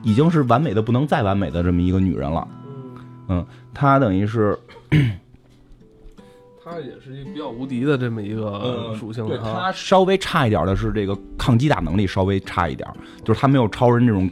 [0.03, 2.47] 已经是完美的不能再完美的这么一个女人了。
[3.27, 4.57] 嗯，她等于是，
[6.63, 9.25] 她也是一个比较无敌的这么一个属性。
[9.27, 12.87] 对她稍微差一点的是这个抗击打能力稍微差一点，
[13.23, 14.29] 就是她没有超人这种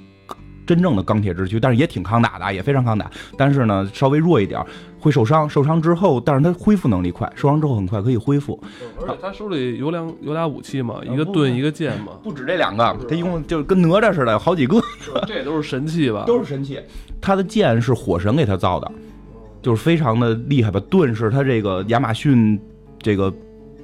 [0.65, 3.10] 真正的钢铁之躯，但是也挺抗打的，也非常抗打。
[3.38, 4.63] 但是呢，稍微弱一点，
[4.99, 5.49] 会受伤。
[5.49, 8.62] 受伤之后，但是他恢复能力快，受伤之后很快可以恢复。
[9.01, 12.13] 而且他手里有两有俩武器嘛，一个盾，一个剑嘛。
[12.23, 14.79] 不止这两个，他一共就跟哪吒似的，有好几个。
[15.27, 16.23] 这都是神器吧？
[16.27, 16.79] 都是神器。
[17.21, 18.91] 他的剑是火神给他造的，
[19.62, 20.81] 就是非常的厉害吧。
[20.89, 22.59] 盾是他这个亚马逊
[23.01, 23.33] 这个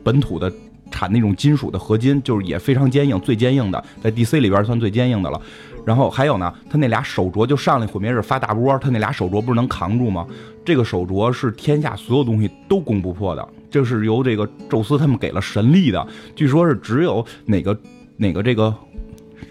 [0.04, 0.52] 本土的
[0.92, 5.42] 产那种金属的合金，就是也非常坚硬，最坚硬的，在 DC 里边算最坚硬的了。
[5.86, 10.26] 然后还有呢，他那俩手镯就上来毁灭日发大波，他那俩手镯不是能扛住吗？
[10.66, 17.78] 这个手镯是天下所有东西都攻不破的，这是由这个宙斯他们给了神力的，据说是只有哪个
[18.18, 18.74] 哪个这个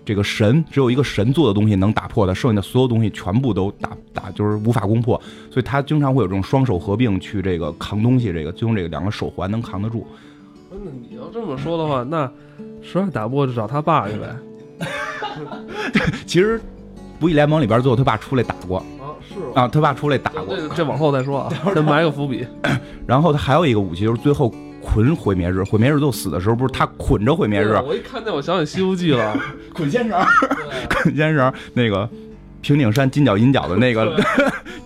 [0.04, 5.16] 这个神只有一个神做的东西能打破的，剩下的所有东西全部都打打就是无法攻破，
[5.50, 10.06] 所以他经常会有这种双手合并去这个扛东西，这个就用这个两个手环能扛得住。
[10.70, 12.28] 那你要这么说的话，那
[12.82, 14.36] 实在打不过就找他爸去呗。
[16.26, 16.60] 其实，
[17.20, 18.84] 不义联盟里边最后他爸出来打过
[19.54, 22.46] 啊，是啊，他爸出来打过，这这往后再说啊， 先埋个伏笔。
[23.06, 27.74] 然后他还有一个武器，就是最后捆毁灭日，毁灭日最后死的时候，不是他捆着毁灭日？
[27.86, 29.36] 我一看那，我想起《西游记》了，
[29.74, 30.18] 捆仙绳，
[30.90, 32.08] 捆仙绳，那个
[32.62, 34.18] 平顶山金角银角的那个，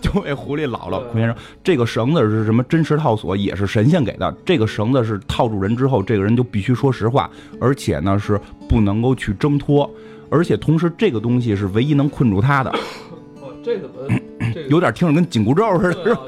[0.01, 1.01] 就被狐狸姥姥。
[1.11, 2.61] 捆仙绳，这个绳子是什么？
[2.63, 4.33] 真实套索，也是神仙给的。
[4.45, 7.29] 这个绳子是套住人之后，这个人就必须说实话，
[7.61, 9.89] 而且呢是不能够去挣脱。
[10.29, 12.69] 而且同时，这个东西是唯一能困住他的。
[13.41, 14.18] 哦，这怎么？
[14.53, 16.21] 这有点听着跟紧箍咒似的，是吧？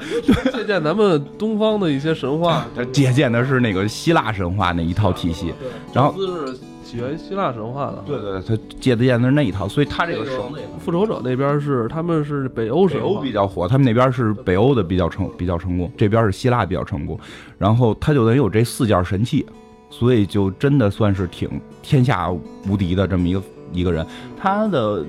[0.52, 2.66] 借鉴咱们东方的一些神话。
[2.92, 5.52] 借鉴的是那个希腊神话那一套体系。
[5.92, 6.54] 然后是
[6.84, 8.02] 起源希腊神话的。
[8.06, 17.18] 对对对，他借的鉴的是那一套，所以他这个绳，复仇者那边是他们是北欧神话比较火，他们那边是北欧的比较成比较成功，这边是希腊比较成功。
[17.58, 19.46] 然后他就得有这四件神器，
[19.90, 21.48] 所以就真的算是挺
[21.82, 22.30] 天下
[22.68, 23.42] 无敌的这么一个。
[23.74, 24.06] 一个人，
[24.38, 25.02] 他的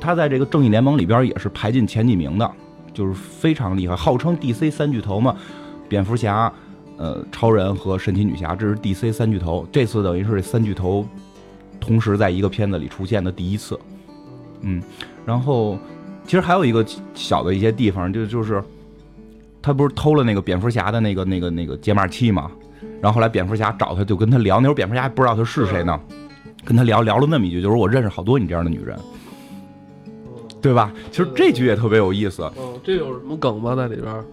[0.00, 2.50] 他在这个正义联盟里边也是排进前几名的，
[2.92, 5.36] 就是非常厉害，号称 DC 三巨头嘛，
[5.88, 6.52] 蝙蝠侠、
[6.96, 9.66] 呃，超人和神奇女侠，这是 DC 三巨头。
[9.72, 11.06] 这次等于是这三巨头
[11.80, 13.78] 同时在一个片子里出现的第一次。
[14.60, 14.82] 嗯，
[15.24, 15.78] 然后
[16.24, 16.84] 其实还有一个
[17.14, 18.62] 小的一些地方，就就是
[19.60, 22.50] 他不是偷了那个蝙蝠侠的那个那个那个解码器嘛，
[23.00, 25.98] 然后后来蝙蝠侠找他就跟他聊，那会儿蝙蝠侠还不知道他是谁呢。
[26.64, 28.98] 跟他聊聊了那么一句，就是我认识好多你这样的女人，
[30.60, 30.92] 对吧？
[31.10, 32.42] 其实这句也特别有意思。
[32.58, 33.74] 嗯，这有什么梗吗？
[33.74, 34.24] 在里边？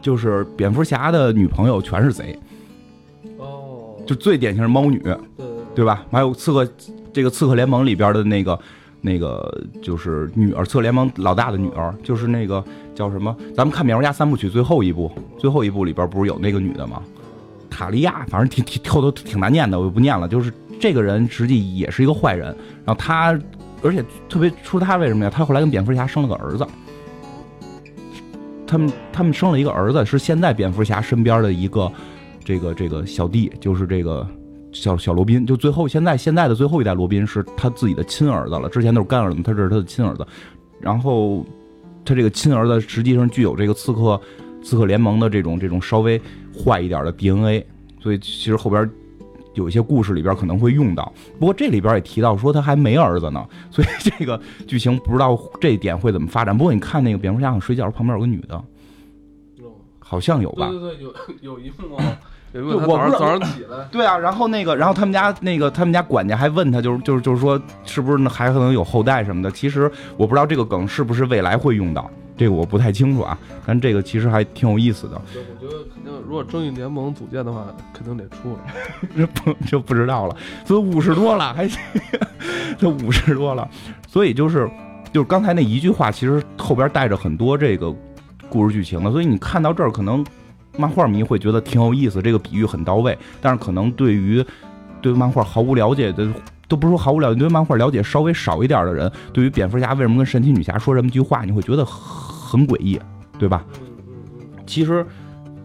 [0.00, 2.38] 就是蝙蝠侠的女朋友全是贼。
[3.38, 3.94] 哦。
[4.06, 5.16] 就最典型是猫女，对
[5.74, 6.04] 对吧？
[6.10, 6.68] 还有刺客，
[7.12, 8.58] 这个刺客联盟里边的那个
[9.00, 12.62] 那个就是女儿，刺客联盟老大的女儿，就是那个
[12.94, 13.34] 叫什么？
[13.54, 17.00] 咱们看蝙蝠侠三部曲最后一部，最后一部里边不是有那个女的吗？
[17.70, 20.26] 塔利亚，反正挺挺后头挺难念的，我就不念了。
[20.26, 22.48] 就是这个人实际也是一个坏人，
[22.84, 23.32] 然后他，
[23.82, 25.30] 而且特别出他为什么呀？
[25.30, 26.66] 他后来跟蝙蝠侠生了个儿子，
[28.66, 31.90] 他们他们生了一个儿子，是现在蝙蝠侠身边的一个
[32.44, 34.26] 这个这个小弟，就是这个
[34.72, 35.46] 小小罗宾。
[35.46, 40.26] 就最后现在现在的最后一代罗宾是他自己的亲儿子了，之前都是干儿子，他这是他的亲儿子。
[40.80, 41.44] 然后
[42.04, 44.20] 他这个亲儿子实际上具有这个刺客
[44.62, 46.20] 刺客联盟的这种这种稍微。
[46.52, 47.66] 坏一点的 DNA，
[47.98, 48.86] 所以其实后边
[49.54, 51.12] 有一些故事里边可能会用到。
[51.38, 56.56] 不过这里边也提到说他还没儿子呢，所以这个剧情不知道这一点会怎么发展。
[56.56, 58.62] 不过你看那个蝙蝠侠睡觉旁边有个女的，
[59.98, 60.68] 好像有吧？
[60.68, 62.18] 对对对，有有一幕啊，
[62.52, 69.50] 有一幕他早上起来，对啊，然后那个然后他们家那个他们家管家还问他，就是就是就是说是不是还可能有后代什么的？
[69.50, 72.10] 其实我不知道这个梗是不是未来会用到。
[72.34, 75.20] 这个我不太清楚啊，但这个其实还挺有意思的。
[75.34, 75.84] 我觉得，
[76.32, 78.72] 如果正义联盟组建的话，肯定得出来。
[79.14, 80.34] 这不就不知道了。
[80.64, 81.68] 所以五十多了，还
[82.78, 83.68] 这五十多了，
[84.08, 84.66] 所以就是
[85.12, 87.94] 就是刚才那一句话，其实后边带着很多这个
[88.48, 89.12] 故事剧情的。
[89.12, 90.24] 所以你看到这儿，可能
[90.78, 93.18] 漫画迷会觉得挺有意思，这个比喻很到位。
[93.42, 94.42] 但是可能对于
[95.02, 96.26] 对漫画毫无了解的。
[96.66, 102.98] 都不是说毫无了解，对漫画了解稍微少一点的人，对于蝙蝠侠为什么跟神奇女侠说这么句话，你会觉得很诡异，
[103.38, 103.62] 对吧？
[104.66, 105.06] 其实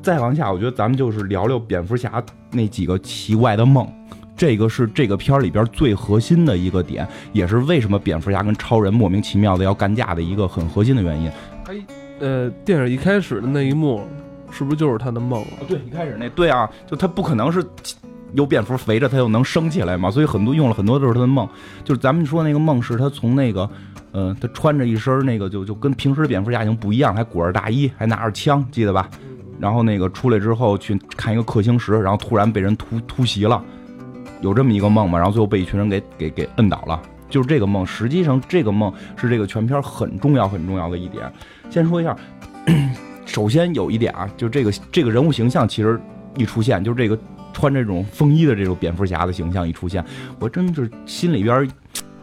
[0.07, 3.85] 再往下，我觉得咱们就是聊聊蝙蝠侠那几个奇怪的梦，
[4.37, 11.29] 这个是这个片儿里边最核心的一个点，也是为什么蝙蝠侠跟超人莫名其妙的要干架的一个很核心的原因。
[11.65, 11.73] 他
[12.21, 14.07] 呃，电影一开始的那一幕，
[14.49, 15.59] 是不是就是他的梦啊？
[15.67, 17.61] 对，一开始那对啊，就他不可能是。
[18.33, 20.11] 有蝙蝠围着他又能升起来嘛？
[20.11, 21.47] 所以很多用了很多都是他的梦，
[21.83, 23.69] 就是咱们说那个梦是他从那个，
[24.11, 29.09] 呃，他穿着一身那个就就跟平时蝙蝠侠已经不一样，还裹着大衣，还拿着枪，记得吧？
[29.59, 33.63] 然后那个出来之后去看一个氪星石，然后突然被人突突袭了，
[34.41, 35.17] 有这么一个梦嘛？
[35.17, 37.85] 然后最后被一群人给给给摁倒了，就是这个梦。
[37.85, 41.31] 实际上这个梦是这个全片很重要很重要的一点。
[41.69, 42.15] 先说一下，
[43.25, 45.99] 首先有一点啊，就这个这个人物形象其实
[46.35, 47.17] 一出现就是这个。
[47.53, 50.05] 穿这种风衣的这种蝙蝠侠的形象一出现，
[50.37, 51.67] 我真是心里边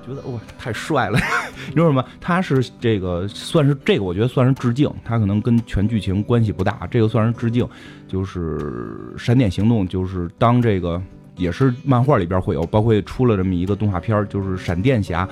[0.06, 1.18] 觉得哇，太帅了！
[1.68, 2.04] 你知道吗？
[2.20, 7.66] 他是这个算是这个，我觉得算是致敬，他可能跟全剧情关系不大，这个算是致敬。
[8.06, 8.58] 就是
[9.18, 11.00] 《闪电行动》，就是当这个
[11.36, 15.28] 也是漫画里边会有，包括出了这么一个动画片，就是闪电侠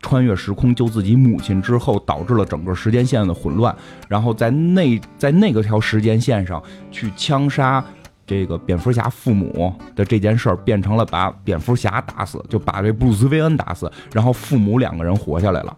[0.00, 3.74] 穿越时空救自己母亲之后，导致了整个时间线的混乱，
[4.06, 7.84] 然后在那在那个条时间线上去枪杀。
[8.30, 15.76] 这个蝙蝠侠父母的这件事儿变成了把蝙蝠侠打死，就把这布鲁斯威恩打死，然后父母两个人活下来了。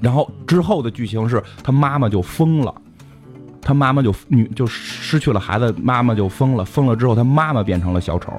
[0.00, 2.74] 然后之后的剧情是他妈妈就疯了，
[3.60, 8.32] 他妈妈就女就失去了孩子，妈妈就疯了，疯了之后他妈妈变成了小丑。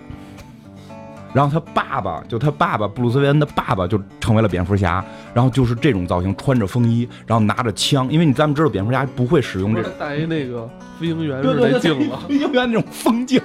[1.33, 10.69] 然后他爸爸就他爸爸布鲁斯韦恩的爸爸就成为了蝙蝠侠，然后就是这种造型，穿着风衣，然后拿着枪，因为你咱们知道蝙蝠侠不会使用这个，带一那个
[10.99, 13.41] 飞行员对对对，镜子，飞行员那种风镜，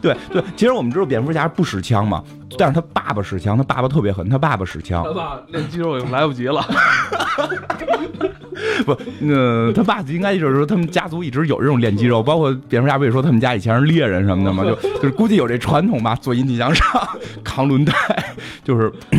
[0.00, 0.42] 对 对。
[0.56, 2.22] 其实我们知道蝙蝠侠不使枪嘛，
[2.58, 6.64] 但是他爸爸使枪，他爸爸特别狠，他爸爸使枪，他爸练肌肉已经来不及了。
[8.84, 16.86] 不，那他爸应该就是说，他们家族一直有这种练肌肉，包括蝙蝠侠不也说他们家以前是猎人什么的嘛，就就是估计有这传统吧，做引体向上、
[17.42, 17.94] 扛轮胎，
[18.62, 19.18] 就是就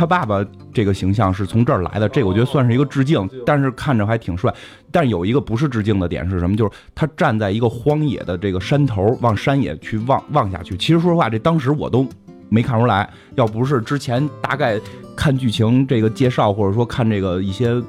[0.00, 4.50] 他爸爸这个形象是从这儿来的，这个我觉得算是一个致敬，但是看着还挺帅。
[4.90, 6.56] 但有一个不是致敬的点是什么？
[6.56, 10.74] 就是他站在一个荒野的这个山头，往山野去望望下去。
[10.78, 12.08] 其实说实话，这当时我都。
[12.52, 14.80] 没看出来，要不是之前大概
[15.14, 17.80] 看剧情这个介绍，或者说看这个一些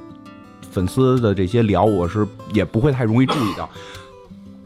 [0.69, 3.67] 粉丝的这些聊，我是也不会太容易注意到。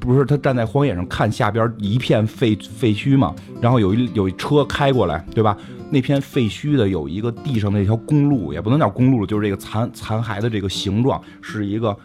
[0.05, 5.57] 不是他站在荒野上看下边一片废废墟嘛，然后有一有一车开过来，对吧？
[5.89, 11.95] 那片废墟的有一个地上那条公路，也不能叫公路，就是这个残残骸的这个形状是一个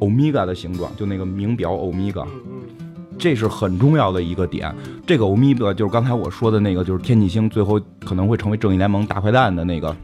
[0.00, 2.26] 欧米伽的形状，就那个名表欧米伽。
[3.16, 4.74] 这是很重要的一个点。
[5.06, 9.94] 这个欧米伽就是刚才我说的那个，就是天启星最后可能会成为正义联盟大坏蛋的那个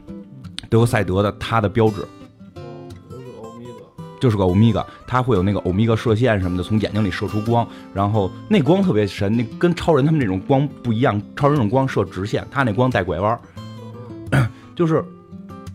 [0.69, 2.05] 德克赛德的他的标志。
[4.21, 11.19] 就是，个欧米伽，他会有那个欧米伽射线什么的，从眼睛里射出光，然后那光特别神，那跟超人他们那种光不一样。
[11.35, 13.39] 超人那种光射直线，他那光带拐弯。
[14.75, 15.03] 就是，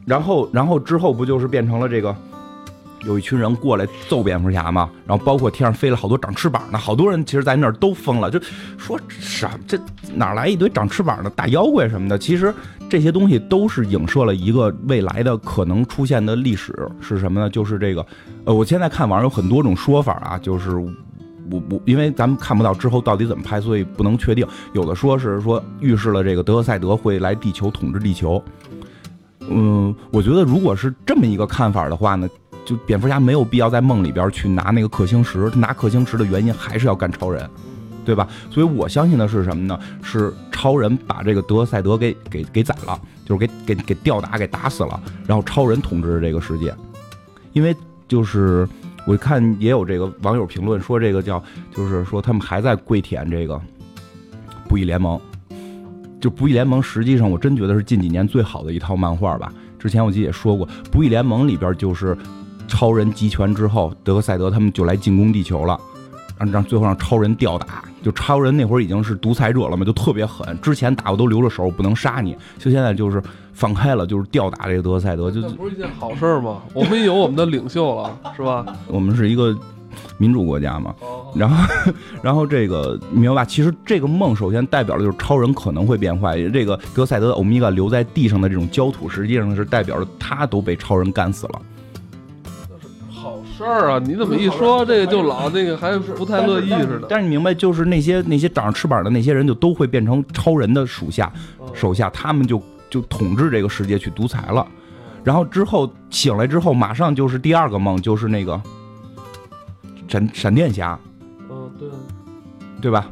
[0.07, 2.17] 然后然后之后不就是变成了这个。
[3.05, 8.41] 有一群人过来揍蝙蝠侠嘛，然后包括天上飞了好多长翅膀的，好多人其实，在那儿都疯了，就
[8.77, 9.79] 说什么这
[10.15, 12.19] 哪来一堆长翅膀的大妖怪什么的？
[12.19, 12.53] 其实
[12.89, 17.51] 这些东西都是影射了一个未来的可能出现的历史是什么呢？
[17.51, 18.07] 就是这个，
[18.45, 20.91] 呃，我现在看网上有很多种说法啊，就是我
[21.71, 24.47] 我因为咱们看不到之后到底怎么拍，所以不能确定。
[24.73, 28.43] 有的说是说预示了这个德克赛德会来地球统治地球。
[29.49, 32.29] 嗯，我觉得如果是这么一个看法的话呢？
[32.65, 37.49] 就蝙蝠侠没有必要在梦里边去拿那个氪星石，拿氪星石的原因还是要干超人，
[38.07, 38.27] 对吧？
[38.51, 39.79] 所以我相信的是什么呢？
[40.03, 46.75] 是超人把这个德赛德给给给宰了，就是给给给吊打给打死了，然后超人统治着这个世界。
[47.53, 47.77] 因为
[48.09, 48.67] 就是
[49.07, 51.43] 我看也有这个网友评论说，这个叫
[51.75, 53.61] 就是说他们还在跪舔这个
[54.69, 55.21] 不义联盟。
[56.21, 59.53] 就不义联盟实际上我真觉得是近几年最好的一套漫画吧。
[59.79, 62.17] 之前我记得也说过，不义联盟里边就是。
[62.69, 65.81] 超人集权之后，德克赛德他们就来进攻地球了，
[66.37, 67.85] 让让最后让超人吊打。
[68.07, 70.57] 就超人那会儿已经是独裁者了嘛，就特别狠。
[70.61, 72.37] 之前打我都留着手，不能杀你。
[72.57, 73.21] 就现在就是
[73.53, 76.63] 放开了，就是吊打这个德赛德，就不是一件好事吗？
[76.73, 78.65] 我们有我们的领袖了，是吧？
[78.87, 79.53] 我们是一个
[80.19, 80.95] 民主国家嘛。
[81.35, 81.93] 然后，
[82.23, 83.45] 然后这个明白吧？
[83.45, 86.41] 其实这个梦首先代表的就是超人可能会变坏。
[86.51, 91.61] 这个德赛德欧米伽留在地上的这种焦土，实际上是代表着他都被超人干死了。
[93.57, 93.99] 事儿啊！
[94.05, 97.07] 你怎么一说这个就老那个还不太乐意似的？
[97.09, 101.33] 但是你明白，就是那些那些长着翅膀的那些人，就都会变成超人的属下，
[101.73, 104.67] 手下，他们就就统治这个世界去独裁了。
[105.25, 108.61] 然后之后醒来之后，马上就是第二个梦，就是那个
[110.07, 110.99] 闪闪电侠。
[111.51, 111.89] 嗯，对，
[112.83, 113.09] 对吧？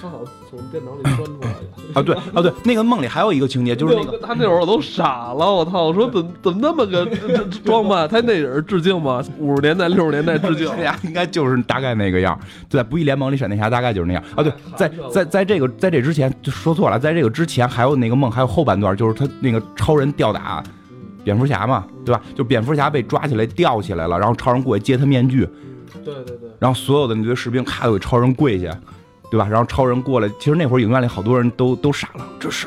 [0.00, 1.58] 他好从电脑里钻出来的。
[1.94, 5.84] 啊，对，啊，对，那个梦里还有一个情节，就是那个他那会儿我都傻了，我操！
[5.84, 7.04] 我说怎怎么那么个
[7.64, 8.08] 装扮？
[8.08, 9.22] 他那也是致敬吗？
[9.38, 10.68] 五十年代、六十年代致敬，
[11.04, 12.38] 应该就是大概那个样。
[12.68, 14.22] 在不义联盟里，闪电侠大概就是那样。
[14.34, 20.62] 啊，对，在在在这个在这之前就说错了，在这个之前还有那个梦，还有后半段，就是他那个超人吊打
[21.24, 22.20] 蝙蝠侠嘛，对吧？
[22.34, 25.48] 就蝙蝠侠被抓起来吊起来了，然后超人过去接他面具，
[26.04, 28.70] 对对对，然后所有的那堆士兵咔都给超人跪下。
[29.30, 29.46] 对吧？
[29.48, 32.66] 然后超人过来，其实那会儿影院里好多人都都傻了，这是，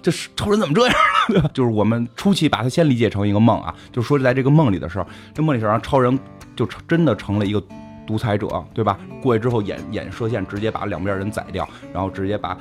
[0.00, 0.94] 这是超人怎么这样？
[1.28, 1.50] 对吧？
[1.52, 6.18] 就是我们初期把它先理解成一个梦啊，就说在这个梦里的事儿，这梦里时候，超人
[6.56, 7.62] 就真的成了一个
[8.06, 8.98] 独裁者，对吧？
[9.22, 12.56] 过去之后，眼眼射线直接把两边人宰掉，然后直接把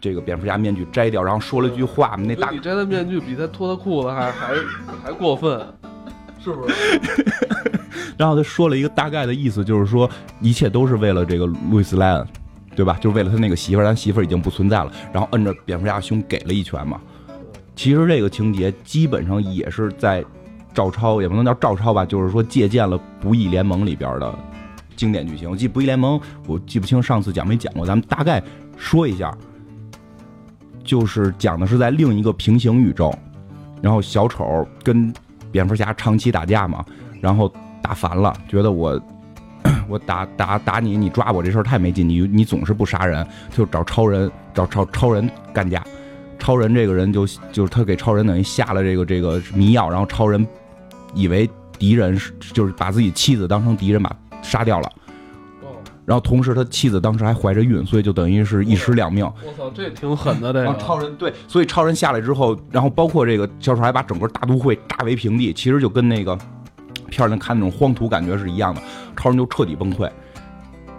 [0.00, 4.54] 这个蝙蝠侠面具摘掉，然后说了句话，那大你摘的面具比他脱的裤子还还
[5.02, 5.60] 还过分，
[6.42, 6.74] 是不是？
[8.16, 10.08] 然后他说了一个大概的意思，就是说
[10.40, 12.26] 一切都是为了这个路易斯莱恩，
[12.76, 12.98] 对吧？
[13.00, 17.00] 就是为了他那个媳妇儿，咱媳妇儿已经不存在了，然后摁着蝙蝠侠胸给了一拳嘛。
[17.74, 20.22] 其实这个情节基本上也是在
[20.74, 24.38] 照抄，也不能叫照抄吧，就是说借鉴了《不义联盟》里边的
[24.96, 25.50] 经典剧情。
[25.50, 28.42] 我记《不义联盟》，我记不清上次讲没讲过，咱们大概
[28.76, 29.34] 说一下，
[30.84, 33.14] 就是讲的是在另一个平行宇宙，
[33.80, 35.12] 然后小丑跟
[35.50, 36.84] 蝙蝠侠长期打架嘛，
[37.20, 39.00] 然后打烦了，觉得我
[39.88, 45.84] 我打打打你，你抓我这事儿太没劲，你你总是不杀人，就找超人找超超人干架。
[46.38, 50.46] 超人这个人就就是他给超人等于下了这个这个迷药，然后超人
[51.12, 51.48] 以为
[51.78, 54.90] 敌人是就是把自己妻子当成敌人把杀掉了，
[56.10, 59.24] 然后同时他妻子当时还怀着孕，所以就等于是一尸两命。
[59.46, 60.76] 我操，这挺狠的这个。
[60.76, 66.36] 超人对，所以超人下来之后，然后包括这个小丑还把整个大都会炸为平地，其实就跟那个
[67.08, 68.82] 片儿里看那种荒土感觉是一样的。
[69.16, 70.10] 超人就彻底崩溃，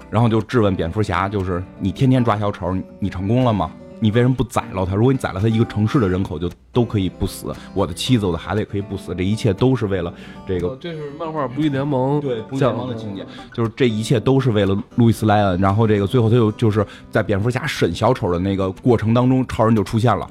[0.09, 3.69] 然后就质问蝙蝠侠，就是你天天抓小丑，你你成功了吗？
[4.03, 4.95] 你为什么不宰了他？
[4.95, 10.11] 如果你宰了他，一个城市的人口就都可以不死，我的妻子、我的孩子也可以不死，这一切都是为了
[10.47, 10.75] 这个。
[10.81, 13.23] 这是漫画《不义联盟》对不义联盟的情节，
[13.53, 15.61] 就是这一切都是为了路易斯莱恩。
[15.61, 20.27] 然后这个最后他又就是在蝙蝠侠审小丑的那个过程当中，超人就出现了，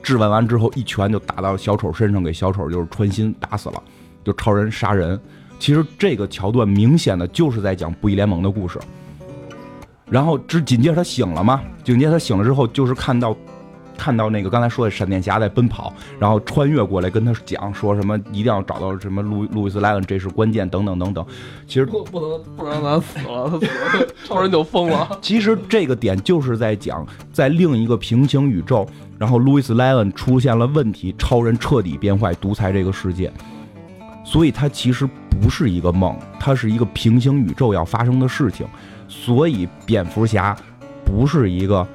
[0.00, 3.82] 质问完之后一拳就打到小丑身上，给小丑就是穿心打死了，
[4.22, 5.20] 就超人杀人。
[5.58, 8.78] 其实这个桥段明显的就是在讲不义联盟的故事。
[10.10, 11.62] 然后之紧接着他醒了嘛？
[11.82, 13.34] 紧接着他醒了之后，就是看到，
[13.96, 21.24] 看到那个刚才说的闪电侠在奔跑，然后穿越过来跟他讲说什么一定要找到什么路路易斯莱恩，这是关键等等等等。
[21.66, 25.18] 其实不不能不让他死了，他死了超人就疯了。
[25.22, 28.86] 其实这个点就是在讲，在另一个平行宇宙，
[29.18, 33.32] 然后路易斯莱恩出现了问题，超人彻底变坏，独裁这个世界。
[34.24, 35.08] 所以它其实
[35.40, 38.66] 不是一个梦，它是一个平行宇宙要发生的事情。
[39.22, 40.54] 所以蝙蝠侠
[41.04, 41.86] 不是一个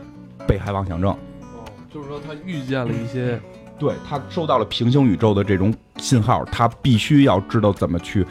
[0.47, 1.63] 被害妄想症，哦，
[1.93, 3.39] 就是说他遇见了一些，
[3.77, 8.25] 对他收到了平行宇宙的这种信号，他必须要知道怎么去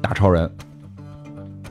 [0.00, 0.48] 打超人。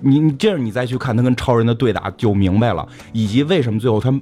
[0.02, 4.14] 你你这样你再去看他跟超人的对打就明白了，以及为什么最后他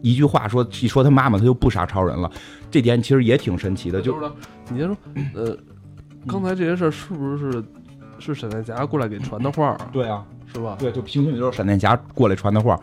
[0.00, 2.30] 一句话说一说他妈妈他就不杀超人了，
[2.70, 4.00] 这点其实也挺神奇的。
[4.00, 4.30] 就是
[4.70, 4.96] 你先说，
[5.34, 5.56] 呃，
[6.28, 7.64] 刚才这些事儿是不是
[8.32, 9.76] 是闪电侠过来给传的话？
[9.92, 10.24] 对啊。
[10.52, 10.76] 是吧？
[10.78, 12.78] 对，就平行宇宙闪电侠过来传的话，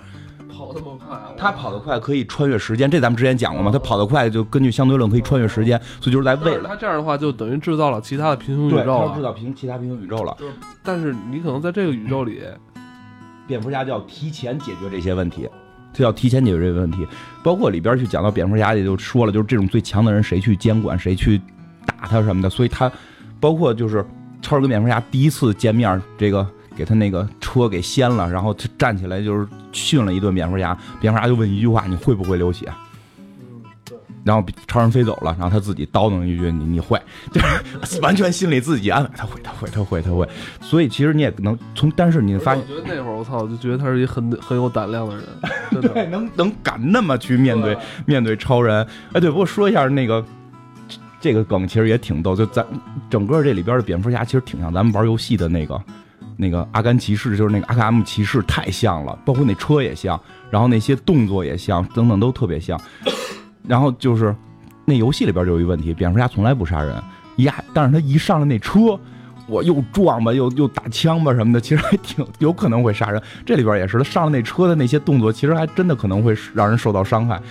[0.52, 3.72] 跑那么快，他跑得快可以穿越时间，这咱们之前讲过嘛？
[3.72, 10.36] 他跑得快就根据相对论可以穿越时间，所以就是在为了他这样的话，就等于制造了其他的平行宇宙，制造平其他平行宇宙了。
[10.84, 12.42] 但是你可能在这个宇宙里，
[13.48, 15.48] 蝙蝠侠就要提前解决这些问题，
[15.94, 17.08] 就要提前解决这些问题，
[17.42, 21.40] 包括里边去讲到蝙蝠侠也就说了，就是这种最强的人谁去监管，谁去
[21.86, 22.92] 打他什么的，所以他
[23.40, 24.06] 包括就是
[24.42, 26.48] 超人跟蝙蝠侠第一次见面这个。
[26.74, 30.76] 给他那个车给掀了，然后他站起来就是训了一顿蝙蝠侠。
[31.02, 32.66] 蝙蝠侠就问一句话：“你会不会流血？”
[33.28, 33.98] 嗯，对。
[34.24, 36.98] 然后超人飞走了，然后他自己叨叨一句：“你你会？”
[37.34, 37.42] 就
[37.84, 40.28] 是完全心里自己安慰：“他会，他会，他会，他会。”
[40.62, 45.26] 所以其实你也能从，但是你发现，我觉得那会儿我操，我就觉得他是一很很有胆量的人，
[45.82, 48.88] 对，能能敢那么去面对面对超人。
[49.12, 50.26] 哎，对，不过说一下那个
[51.22, 52.36] 这个梗，其实也挺逗。
[52.36, 52.66] 就咱
[53.10, 55.82] 整个这里边的蝙蝠侠，其实挺像咱们玩游戏的那个。
[56.38, 60.20] 那个阿甘骑士就是那个阿卡姆骑士太像了，包括那车也像，
[60.50, 62.80] 然后那些动作也像，等等都特别像。
[63.68, 64.36] 然后就是
[64.84, 66.96] 那游戏里边就有一问题，蝙蝠侠从来不杀人，
[67.38, 69.00] 呀但是他一上了那车，
[69.52, 73.22] 我又撞吧，又又打枪吧什么的，其实还挺有可能会杀人。
[73.46, 77.42] 这里边也是，他上了那车的那些动作，其实还真的可能会让人受到伤害。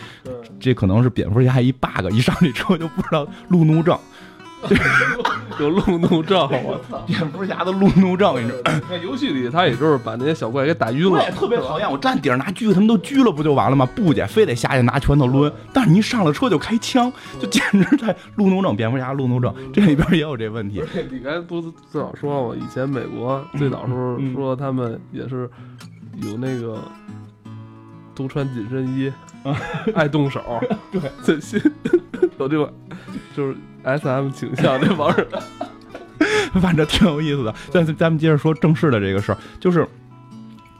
[0.58, 3.98] 这可能是蝙蝠侠一 bug，一上这车就不知道路怒症。
[5.58, 6.98] 有路怒症，我操！
[7.06, 8.72] 蝙蝠侠的路怒症，你知道？
[8.88, 11.30] 在游戏里，他也就是把那些小怪给打晕了。
[11.32, 13.86] 特别讨厌，我站顶上拿狙，他们都狙了，不就完了吗？
[13.94, 15.52] 不姐非得下去拿拳头抡。
[15.72, 18.74] 但是你一上了车就开枪，就简直在路怒症。
[18.74, 20.82] 蝙蝠侠路怒症，这里边也有这问题。
[21.10, 22.58] 你刚才不最早说吗？
[22.58, 25.50] 以前美国最早时候说他们也是
[26.22, 26.78] 有那个
[28.14, 29.12] 都穿紧身衣，
[29.94, 30.40] 爱动手。
[30.90, 31.60] 对，最新
[32.38, 32.72] 有这个
[33.36, 33.56] 就是。
[33.82, 35.26] S M 倾向这帮人，
[36.60, 37.54] 反正挺有意思的。
[37.70, 39.86] 咱咱们接着说正式的这个事儿，就是，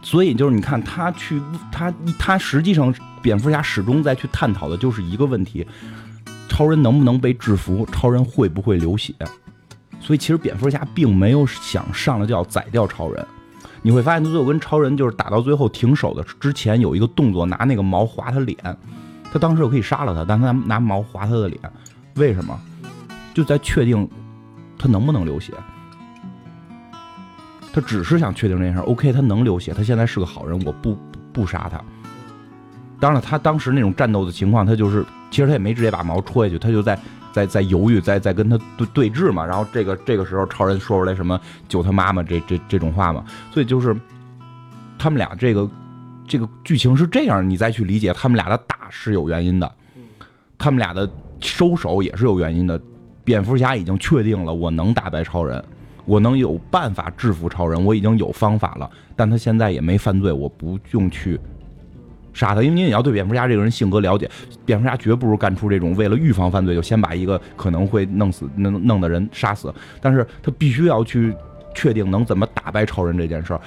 [0.02, 1.40] 所以就是你看他去
[1.72, 5.66] 他他实际上蝙蝠侠始终在去探讨的就是一个问题：
[6.48, 7.86] 超人能不能被制服？
[7.92, 9.14] 超人会不会流血？
[10.00, 13.26] 所以其实蝙蝠侠并没有想上来就要宰掉超人。
[13.82, 18.58] 你会发现他最后跟超人就是打到最后停手的之前有一个动作，拿那个毛划他脸。
[19.32, 21.60] 他当时就可以杀了他，但他拿拿毛划他的脸，
[22.16, 22.58] 为什么？
[23.34, 24.08] 就在确定
[24.78, 25.52] 他能不能流血。
[27.72, 28.80] 他只是想确定这件事。
[28.80, 30.98] OK，他能流血，他现在是个好人，我不
[31.32, 31.80] 不杀他。
[32.98, 36.98] 当然了，他当时那种战斗的情况，他就是其实他也没直接把矛戳下去，他就在
[37.32, 39.46] 在在犹豫，在在跟他对对峙嘛。
[39.46, 43.24] 然后这个这个时候，超人说出来什么救他妈妈这这这种话嘛。
[43.52, 43.96] 所以就是
[44.98, 45.70] 他们俩这个
[46.26, 49.72] 这个剧情是这样，你再去理解他们俩的打是有原因的，
[50.58, 51.08] 他们俩的
[51.40, 52.80] 收手也是有原因的。
[53.30, 55.64] 蝙蝠侠已经确定了，我能打败超人，
[56.04, 58.90] 我能有办法制服超人，我已经有方法了。
[59.14, 61.38] 但他现在也没犯罪，我不用去
[62.32, 64.28] 杀他，因为你也要对蝙蝠侠这个人性格了解。
[64.64, 69.72] 蝙蝠侠绝不如干出这种为了预防犯罪就先把一个可能会弄死、弄弄的人杀死。
[70.00, 71.32] 但是他必须要去
[71.72, 73.60] 确定能怎么打败超人这件事儿，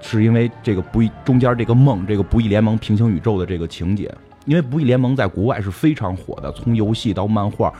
[0.00, 4.10] 是因为这个不义中间这个梦，这个不义联盟平行宇宙的这个情节。
[4.44, 7.72] 因为不义联盟在国外是非常火的，从游戏到漫画。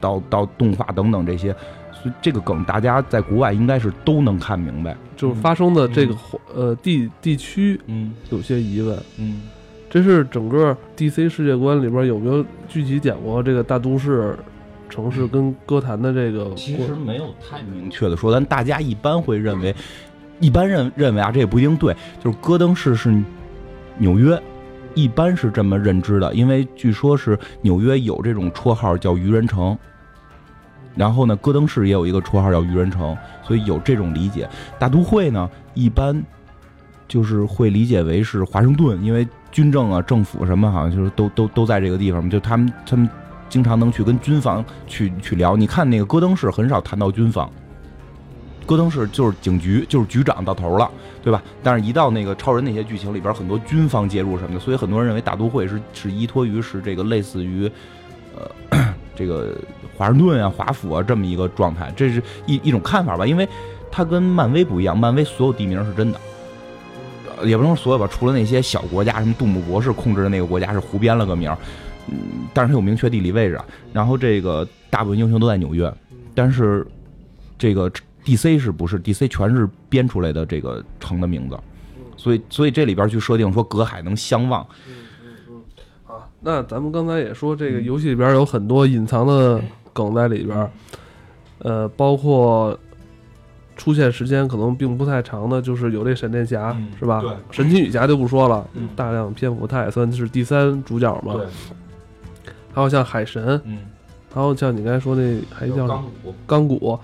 [0.00, 1.54] 到到动画等等这些，
[1.92, 4.96] 所以这个梗大家在国外应该是都能看明白。
[5.16, 6.14] 就是发生的这个
[6.54, 9.42] 呃地地区，嗯，有些疑问，嗯，
[9.88, 14.36] 这是整个 DC 世界观里边有没有具体讲过这个大都市
[14.90, 16.54] 城市跟歌坛的这个？
[16.54, 19.74] 其实没有太明确的说，但大家一般会认为，
[20.38, 23.10] 一般认认为啊，这也不一定对，就是戈登市是
[23.96, 24.38] 纽约，
[24.96, 29.78] 一般是这么认知的，因为据说是纽约有这种绰号叫愚人城。
[30.96, 34.48] 然后呢，戈登市也有一个绰号叫愚人城，所以有这种理解。
[34.78, 36.24] 大都会呢，一般
[37.06, 43.06] 就是会理解为是华盛顿，因为军政啊、政府什么，好像就是都都都在这个地方就他们他们
[43.50, 45.54] 经常能去跟军方去去聊。
[45.54, 47.50] 你看那个戈登市很少谈到军方，
[48.66, 50.90] 戈登是就是警局，就是局长到头了，
[51.22, 51.42] 对吧？
[51.62, 57.70] 但是，一到那个超人那些剧情里边，很多军方介入什么的，所以很多人认为大都会是是依托于是这个类似于
[58.36, 59.56] 呃 这个。
[59.98, 63.26] 华盛顿啊，华府啊，这么一个状态，这是一一种看法吧。
[63.26, 63.48] 因为
[63.90, 66.20] 它跟漫威不一样，漫威所有地名是真的，
[67.42, 71.50] 也不能说所有吧，除了那些小国家，什么杜姆博士控制的那个国家是胡编了个名，
[72.08, 72.14] 嗯，
[72.52, 73.58] 但是它有明确地理位置。
[73.90, 75.90] 然后这个大部分英雄都在纽约，
[76.34, 76.86] 但是
[77.58, 77.90] 这个
[78.26, 81.56] DC 是不是 DC 全是编出来的这个城的名字，
[82.18, 84.60] 所以所以这里边去设定说隔海能相望。
[86.06, 89.62] 啊，那咱们刚才也说这个游戏里边有很多隐藏的。
[89.96, 90.70] 梗在里边，
[91.60, 92.78] 呃，包括
[93.78, 97.24] 出现时间可能并不太长的，就是有这闪电侠，是吧？
[97.50, 101.34] 神奇女侠就不说了，大量篇幅，他也算是第三主角嘛。
[102.74, 103.78] 还有像海神，嗯，
[104.34, 107.00] 还有像你刚才说那还叫钢骨，钢骨。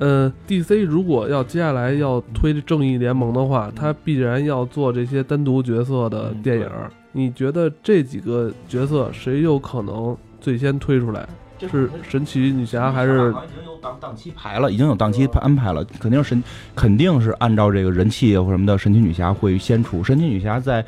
[0.00, 6.68] 呃，DC 如果要接下来要推正义联盟的话，他必然要做这些单独角色的电影。
[7.12, 11.28] 你觉得这几个角色谁有可能最先推出来？
[11.70, 13.30] 是神奇女侠还是？
[13.30, 16.42] 已经有档档期排了，已经有档期安排了，肯定是神，
[16.74, 20.02] 肯定是按照这个人气或什么的，神奇女侠会先出。
[20.02, 20.82] 神奇女侠在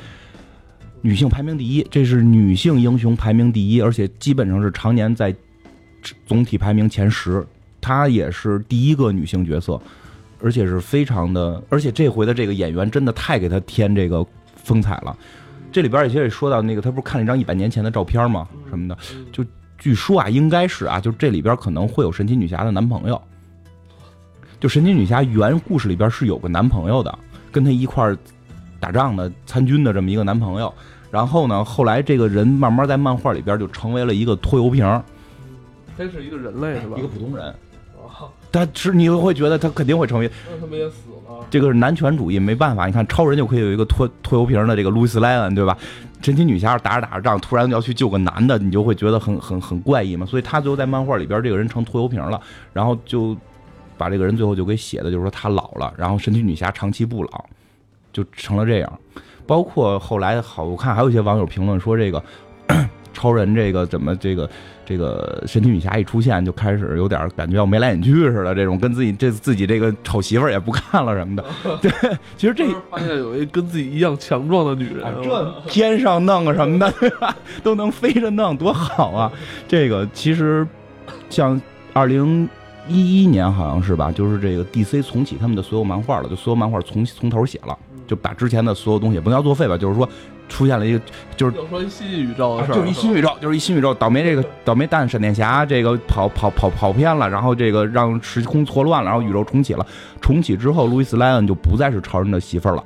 [1.01, 5.35] 女性排名第一，这是女性英雄排名第一，而且基本上是常年在
[6.25, 7.45] 总体排名前十。
[7.83, 9.79] 她也是第一个女性角色，
[10.41, 14.25] 而且是非常的，而且这回的这个演员真的太给她添这个
[14.55, 15.15] 风采了。
[15.71, 18.47] 这里边有些也说到那个，她不是看了一张一百年前的照片吗？
[18.69, 18.97] 什么的，
[19.31, 19.45] 就。
[19.79, 23.21] 据说啊，应该是啊，就这里边可能会有神奇女侠的男朋友。
[24.57, 27.19] 就神奇女侠原故事里边是有个男朋友的，
[27.51, 28.17] 跟她一块儿
[28.79, 30.73] 打仗的、参军的这么一个男朋友。
[31.11, 34.85] 然后呢，后来这个人慢慢在漫画里边就成为了一个拖油瓶。
[35.97, 36.95] 他是一个人类是吧？
[36.97, 37.53] 一个普通人。
[38.53, 40.31] 他是你会觉得他肯定会成为。
[40.49, 41.45] 那他们也死了。
[41.49, 42.85] 这个是男权主义，没办法。
[42.85, 45.77] 你看超人就可以有一个拖拖油瓶的这个路易斯莱恩，对吧？
[46.21, 50.25] 神奇女侠打着打着仗，突然要去救个男的，你就会觉得很很很怪异嘛。
[50.25, 52.39] 所以他最后在漫画里边，这个人成拖油瓶了，
[52.71, 53.35] 然后就
[53.97, 57.45] 把这个人最后就给写的，就是说他老了，然后神奇女侠长期不老，
[58.13, 58.99] 就成了这样。
[59.45, 62.23] 包括后来好，我看还有一些网友评论说这个。
[63.13, 64.49] 超人这个怎么这个
[64.85, 71.45] 这个神奇女侠一出现就开始有点感觉要眉来眼去似的，这种跟自己这自己这个丑媳妇儿也不看了什么的。
[71.81, 71.91] 对，
[72.37, 77.35] 其实这发现有一跟自己一样强壮的女人，这天上弄个什么的，对吧？
[77.63, 79.31] 都能飞着弄，多好啊！
[79.67, 80.67] 这个其实
[81.29, 81.59] 像
[81.93, 82.47] 二零
[82.87, 87.77] 一一年好像是吧，就是这个 DC 重启他们的所有漫画了，就所有漫画从从头写了，
[88.07, 90.07] 就把之前的所有东西不能叫作废吧，就是说。
[90.49, 91.01] 出现了一个，
[91.37, 93.93] 就是说一新宇宙的事儿，就是一新宇宙，就是一新宇宙。
[93.93, 99.87] 倒霉这个 倒霉蛋闪电侠，这个跑跑跑跑偏了，然后这个让时空错乱了，然后宇宙重启了。
[100.21, 102.83] 重启之后，路易斯莱恩就不再是超人的媳妇儿了，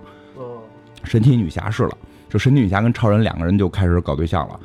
[1.04, 1.98] 神奇女侠是了。
[2.30, 4.58] 就神奇女侠跟超人两个人就开始搞对象了。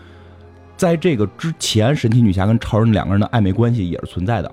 [0.77, 4.53] 在这个之前，神奇女侠跟超人两个人的暧昧关系也是存在的，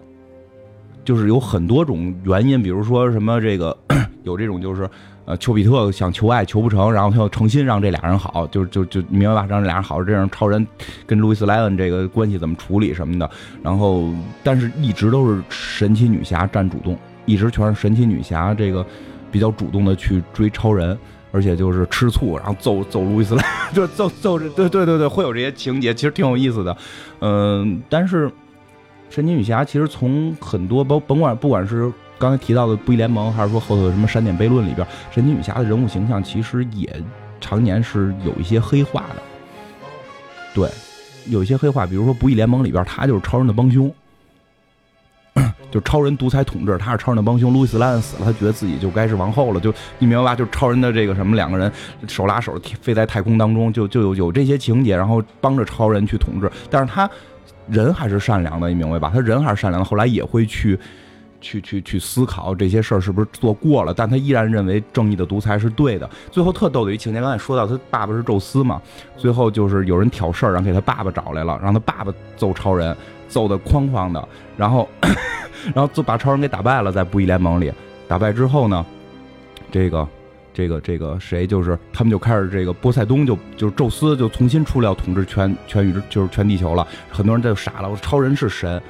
[1.03, 3.77] 就是有很多种原因，比如说什么这个
[4.23, 4.89] 有这种就是
[5.29, 10.65] 呃丘比特想求爱求不成，然后他又诚心让这俩人好，就就就明白吧，让这俩人好，这样超人
[11.05, 13.29] 跟路易斯莱恩这个关系怎么处理什么的，
[13.61, 14.11] 然后
[14.43, 18.83] 但是一直都是神奇女侠占主动，一直全是神奇女侠这个
[19.31, 20.97] 比较主动的去追超人。
[21.31, 26.75] 而且就是吃醋，然后揍揍路易斯莱， 就揍揍这，对对对对，会有这些情节，其实挺有意思的。
[27.19, 28.27] 嗯，但是
[29.11, 37.01] 神奇女侠其实从很多甭甭管不管是刚才提到的不义联盟，还是说后头的什么闪电悖论里边，神奇女侠的人物形象其实也
[37.39, 39.21] 常年是有一些黑化的。
[40.53, 40.69] 对，
[41.27, 43.91] 有一些黑化，比如说不义联盟里边，他就是超人的帮凶。
[45.71, 47.53] 就超人独裁统治，他是超人的帮凶。
[47.53, 49.59] 路易斯莱恩死了，他觉得自己就该是王后了。
[49.59, 50.35] 就你明白吧？
[50.35, 51.71] 就是超人的这个什么，两个人
[52.07, 56.51] 手拉手飞在太空当中，就就有有这些情节，然后帮着超人去统治。
[56.69, 57.09] 但是他
[57.67, 59.11] 人还是善良的，你明白吧？
[59.13, 60.77] 他人还是善良的，后来也会去
[61.41, 66.09] 去去去思考这些事儿是不是做过了，但他依然认为正义的独裁是对的。
[66.31, 68.81] 最后特逗的一情节，刚才说到他爸爸是宙斯嘛，
[69.17, 72.95] 最后就是有人挑事儿，然后给他爸爸找来了，让他爸爸揍超人。
[73.29, 74.27] 揍的哐哐的，
[74.57, 74.89] 然后，
[75.75, 77.71] 然后就把超人给打败了，在不义联盟里
[78.07, 78.83] 打败之后呢，
[79.71, 80.07] 这个，
[80.51, 88.81] 这个，这个谁就是他们就开始这个波塞冬就就是宙斯就重新出来要统治全全宇宙就是全地球了，很多人就傻了，我说超人是神，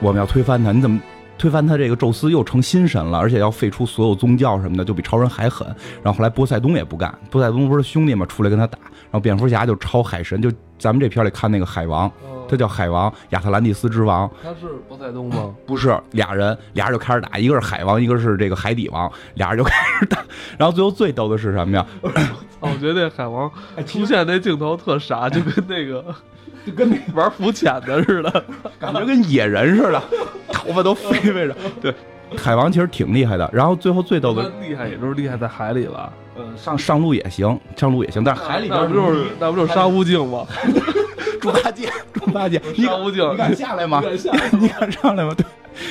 [0.00, 1.00] 我们要推翻他，你怎么
[1.40, 1.74] 推翻他？
[1.78, 5.66] 这个宙斯又成新神了，而且要废除所有宗教什么的，就比超人还狠。
[6.02, 12.12] 然后后来波塞冬也不干，波塞冬不是兄弟嘛，出来跟他打，然后蝙蝠侠就超海神，就咱们这片里看那个海王。
[12.46, 14.28] 他叫海王，亚特兰蒂斯之王。
[14.42, 15.54] 他是波塞冬吗？
[15.64, 20.18] 不是，俩人，俩人就开始打，一个是海王，一个是这个海底王，俩人就开始打。
[20.58, 21.86] 然后最后最逗的是什么呀？
[22.58, 23.50] 我觉得那海王
[23.86, 26.04] 出现那镜头特傻，就跟那个
[26.66, 28.44] 就跟那玩浮潜的似的，
[28.78, 30.02] 感觉跟野人似的，
[30.52, 31.56] 头发都飞飞着。
[31.80, 31.94] 对，
[32.36, 33.48] 海王其实挺厉害的。
[33.52, 36.12] 然后最后最逗的厉害，也就是厉害在海里了。
[36.36, 40.46] 嗯，上上路也行，上路也行，但是海里边不就是那不就是沙悟净吗？
[41.40, 44.02] 猪八戒， 猪八戒，你你敢下来吗？
[44.52, 45.34] 你敢上来吗？
[45.34, 45.44] 对，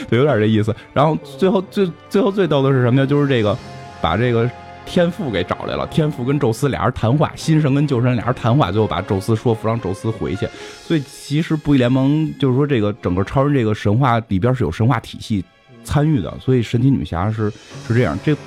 [0.10, 0.76] 对，有点这意思。
[0.94, 3.06] 然后最后最最后最逗的是什么呢？
[3.08, 3.58] 就是这个
[4.00, 4.50] 把这个
[4.90, 5.86] 天赋给找来了。
[5.88, 10.48] 天赋跟宙斯俩人谈话，新神跟旧神俩人谈话，最后把宙斯说服，让宙斯回去。
[10.82, 15.46] 所以其实不义联盟就是说这个整个超人这个神话里边是有神话体系
[15.84, 18.40] 参与的，所以神奇女侠是是这样，这就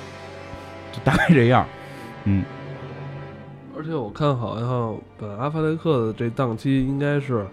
[1.05, 1.65] 大概这样，
[2.25, 2.43] 嗯。
[3.77, 7.45] 而且我看好像本阿弗雷克的这档期应该是，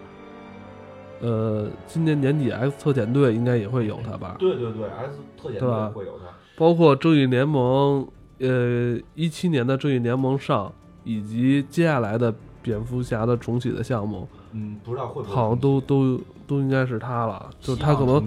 [1.21, 4.35] 呃，今年年底 X 特遣队应该也会有他吧？
[4.37, 6.25] 对对对，X 特遣队会有他。
[6.57, 8.07] 包括正义联盟，
[8.41, 10.73] 呃，一七年的正义联盟上，
[11.03, 16.19] 以及接下来的蝙蝠侠的重启的项目，嗯，不知道会好像都都。
[16.51, 18.21] 都应该是他了，就他可能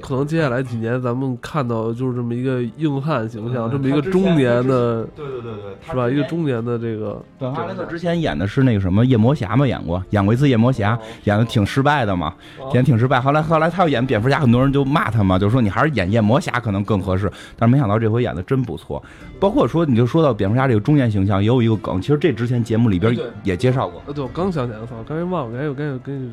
[0.00, 6.08] 可能接下来几年咱们看到就是这么一个硬汉形象，这么一个中年的，对对对对，是吧？
[6.08, 7.20] 一个中年的这个。
[7.36, 12.32] 本哈雷克之前演的是那个什么夜魔侠嘛，演过演过一次夜魔侠，演的挺失败的嘛，
[12.74, 13.20] 演挺失败。
[13.20, 17.28] 后来后来他要演蝙蝠侠，很多人就骂他嘛，就说你还是演夜魔侠可能更合适。
[17.58, 19.02] 但是没想到这回演的真不错。
[19.40, 24.00] 包括说你就说到蝙蝠侠这个中年形象，也有一个梗，其实这之前节目里边也介绍过。
[24.06, 26.32] 呃，对，我刚想起来，操，刚才忘了，刚才刚才跟你。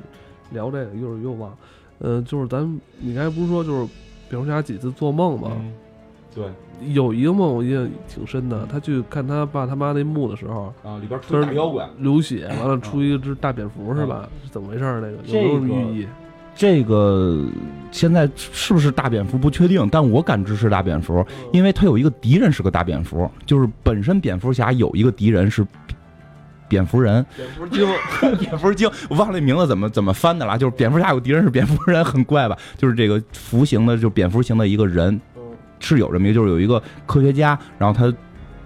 [0.52, 1.52] 聊这个，一会儿又忘，
[2.00, 2.64] 呃，就是咱
[3.00, 3.92] 你刚才不是说就是
[4.30, 5.52] 蝙蝠侠几次做梦吗？
[6.34, 6.46] 对，
[6.94, 14.30] 有一个梦我印象挺深的，他去看他爸他妈那墓的时候，啊，里边出大妖怪，流血，完了出一只大蝙蝠是吧？
[14.44, 14.84] 是怎么回事？
[15.02, 16.08] 那个有没有寓意？
[16.56, 17.46] 这个
[17.92, 25.66] 现在是不是大蝙蝠不确定，但我感知是大蝙蝠，因为他有一个敌人是个大蝙蝠，就是本身蝙蝠侠有一个敌人是。
[26.72, 27.86] 蝙蝠人，蝙蝠精，
[28.40, 30.58] 蝙蝠精，我忘了名字怎么怎么翻的了。
[30.58, 32.58] 就是蝙蝠侠有敌人是蝙蝠人，很怪吧？
[32.78, 35.20] 就是这个蝠形的，就蝙蝠型的一个人，
[35.82, 38.16] 是有这么一个，就是有一个科学家，然后他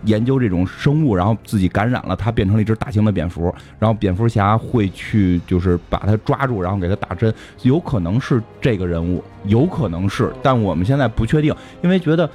[0.04, 7.34] 研究这种生物，然后自己感染了，他变成了一只大型的蝙蝠，然后蝙蝠侠会去就是把他抓住，然后给他打针，
[7.64, 11.52] 有可能是这个人物，有可能是，但我们现在不确定，
[11.82, 12.30] 因为觉得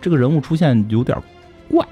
[0.00, 1.18] 这个人物出现有点
[1.68, 1.84] 怪。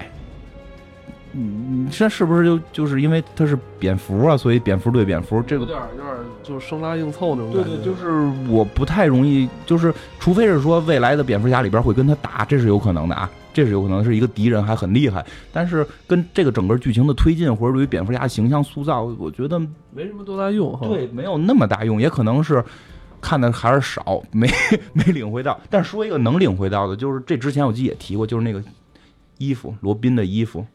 [1.37, 7.69] 嗯，这是不是就就是因为他是蝙蝠啊，所以蝙蝠对蝙蝠这个有点有点就是生拉硬凑那种感觉。
[7.71, 15.25] 对对，就是我不太容易，就是除非是说未来的蝙蝠侠里边会跟他打，这是有可能的啊，这是有可能是一个敌人还很厉害。
[15.51, 19.59] 但是跟这个整个剧情的推进或者对于蝙蝠侠形象塑造，我觉得
[19.91, 20.87] 没什么多大用哈。
[20.87, 22.63] 对，没有那么大用，也可能是
[23.19, 24.49] 看的还是少， 没
[24.93, 25.59] 没领会到。
[25.69, 28.63] 但说一个能领会到的，就是这之前我记得也提过，就是那个
[29.37, 30.65] 衣服，罗宾的衣服。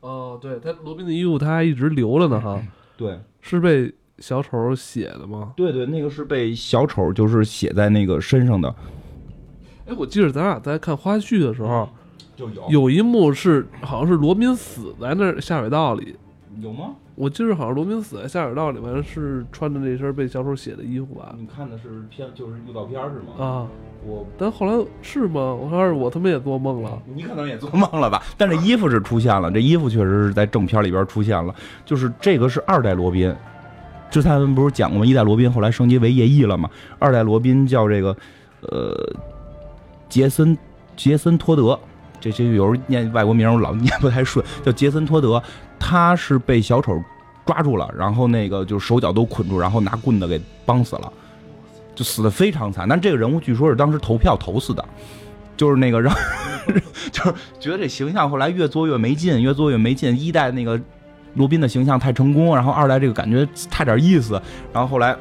[0.00, 2.62] 哦，对他罗宾的衣服他还一直留着呢哈，
[2.96, 5.52] 对，是被小丑写的吗？
[5.56, 8.74] 对对，那个是被小丑就是写在那个身上的，
[9.86, 11.88] 哎，我记得咱俩在看花絮的时候，
[12.36, 16.16] 就有有一幕是好像是罗宾死在那儿下水道里，
[16.60, 16.94] 有吗？
[17.20, 21.34] 我记得好像罗宾死在下水道里面是穿着那身被小丑写的衣服吧？
[21.38, 23.44] 你看的是片就是预告片是吗？
[23.44, 23.68] 啊，
[24.06, 25.54] 我但后来是吗？
[25.54, 26.98] 我还是我他妈也做梦了。
[27.14, 28.22] 你可能也做梦了吧？
[28.38, 31.54] 但这衣服是出现了，这衣服确实是在正片里边出现了。
[31.84, 33.30] 就是这个是二代罗宾，
[34.10, 35.04] 之前咱们不是讲过吗？
[35.04, 36.70] 一代罗宾后来升级为夜翼了嘛？
[36.98, 38.16] 二代罗宾叫这个
[38.62, 39.12] 呃
[40.08, 40.56] 杰森
[40.96, 41.78] 杰森托德，
[42.20, 45.42] 这些有时候念外国名我老 念不太顺，叫杰森托德。
[45.78, 47.02] 他是被小丑
[47.46, 51.12] 抓住了，然后那个就手脚都捆住，然后拿棍子给绑死了，
[51.94, 52.86] 就死的非常惨。
[52.86, 54.84] 但这个人物据说是当时投票投死的，
[55.56, 56.14] 就是那个让，
[57.10, 60.14] 就是觉得这形象后来越做越没劲，越做越没劲。
[60.18, 60.78] 一代那个
[61.34, 64.40] 罗宾的形象太成功，然后二代这个感觉差点意思，
[64.72, 65.16] 然后后来。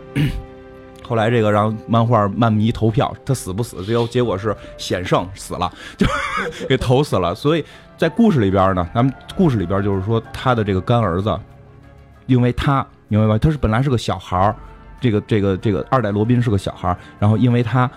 [1.09, 3.83] 后来这个让漫画漫迷投票，他死不死？
[3.83, 6.05] 最后结果是险胜死了，就
[6.67, 7.33] 给投死了。
[7.33, 7.65] 所以
[7.97, 11.35] 在故事里边呢，咱们故事里边就是说他的这个干儿子，
[12.27, 13.39] 因为他明白吧？
[13.39, 14.55] 他是本来是个小孩儿，
[15.01, 17.89] 这个这个这个二代罗宾是个小孩儿，然后因为他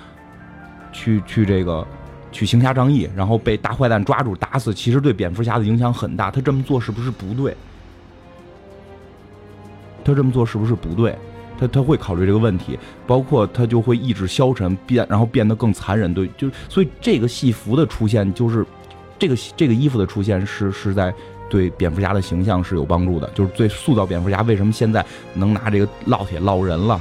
[0.90, 1.86] 去去这个
[2.32, 6.30] 去行侠仗义，然后被大坏蛋抓住打死，其实对蝙蝠侠的影响很大。
[6.30, 7.54] 他这么做是不是不对？
[10.02, 11.14] 他这么做是不是不对？
[11.62, 16.12] 他他会考虑这个问题，包括他就会意志消沉变，然后变得更残忍。
[16.12, 18.66] 对，就所以这个戏服的出现，就是
[19.16, 21.14] 这个这个衣服的出现是是在
[21.48, 25.04] 对蝙蝠侠的形象是有帮助的，就是最塑造蝙蝠侠为什么现在
[25.34, 27.00] 能拿这个烙铁烙人了，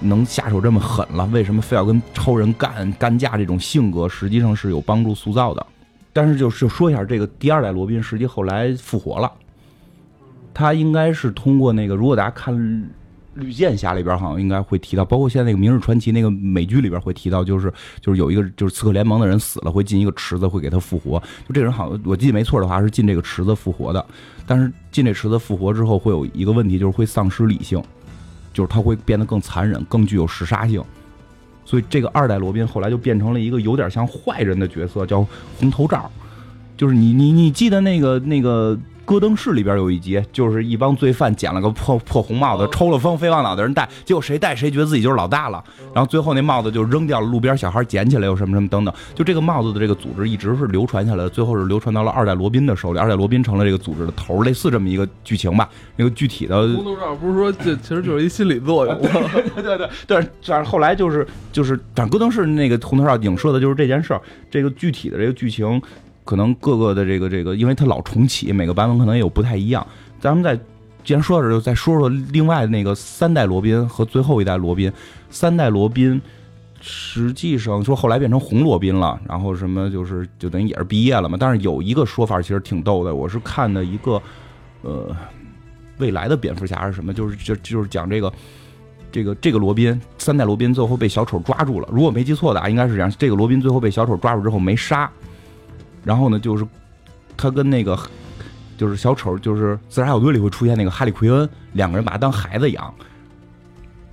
[0.00, 5.66] 能下手这么狠了，为什么非要跟超人干干架这种性格，实际上是有帮助塑造的。
[6.12, 9.32] 但是就是说一下，这个第二代罗宾实际后来复活了，
[10.54, 12.88] 他应该是通过那个，如果大家看。
[13.38, 21.18] 绿箭侠里边好像应该会提到，包括现在那个《明日传奇》那个美剧里边会提到，就是就是有一个就是刺客联盟的人死了，会进一个池子，会给他复活。
[21.46, 24.04] 就这人好像我记得没错的话，是进这个池子复活的。
[24.46, 27.82] 但是进这池子复活之后，会有一个问题，就是会丧失理性，
[28.52, 30.82] 就是他会变得更残忍，更具有嗜杀性。
[31.64, 35.26] 所以这个二代罗宾后来就变成了一个有点像坏人的角色，叫
[35.58, 36.10] 红头罩。
[36.76, 38.78] 就是你你你记得那个那个。
[39.08, 55.66] 戈登市里边有一集，就是一帮罪犯捡了个破破红帽子，抽了风飞往脑袋人戴，结果谁戴谁觉得自己就是老大了，然后最后那帽子就扔掉了，路边小孩捡起来又什么什么等等，就这个帽子的这个组织一直是流传下来的，最后是流传到了二代罗宾的手里，二代罗宾成了这个组织的头，类似这么一个剧情吧。
[55.96, 59.08] 那个具体的红头罩不是说这其实就是一心理作用，对
[59.64, 65.80] 对对，但是但是后来就是就是，但戈登市那个红头罩影射的就是这件事儿，这个具体的这个剧情。
[66.28, 69.86] 可能各个的这个这个，因为它老重启，每个版本可能也有不太一样。
[70.20, 70.54] 咱们再
[71.02, 74.92] 既然说到这，就再说说另外那个三代罗宾和最后一代罗宾。
[75.30, 76.20] 三代罗宾
[76.82, 81.38] 实际上说后来变成红罗宾了，然后什么就是就等于也是毕业了嘛。
[81.40, 84.20] 但是有一个说法其实挺逗的，我是看的一个
[84.82, 85.16] 呃
[85.96, 88.30] 未来的蝙蝠侠是什么，就是就就是讲这个
[89.10, 91.88] 这个这个罗宾三代罗宾最后被小丑抓住了。
[91.90, 93.10] 如果没记错的啊，应该是这样。
[93.18, 95.10] 这个罗宾最后被小丑抓住之后没杀。
[96.08, 96.66] 然后呢，就是
[97.36, 97.94] 他跟那个
[98.78, 102.94] 就是小丑，就是自杀小队里会出现那个哈利奎恩，两个人把他当孩子养，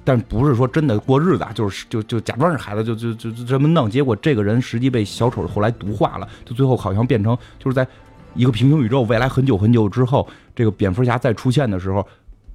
[0.03, 3.89] 但不是说真的过日子啊，就是就就假装是孩子，就就就就这么弄。
[3.89, 7.87] 结果这个人实际被小丑后来毒化了，就最后好像变成就是在
[8.33, 12.05] 一个平行宇宙，未来很久很久之后，这个蝙蝠侠再出现的时候，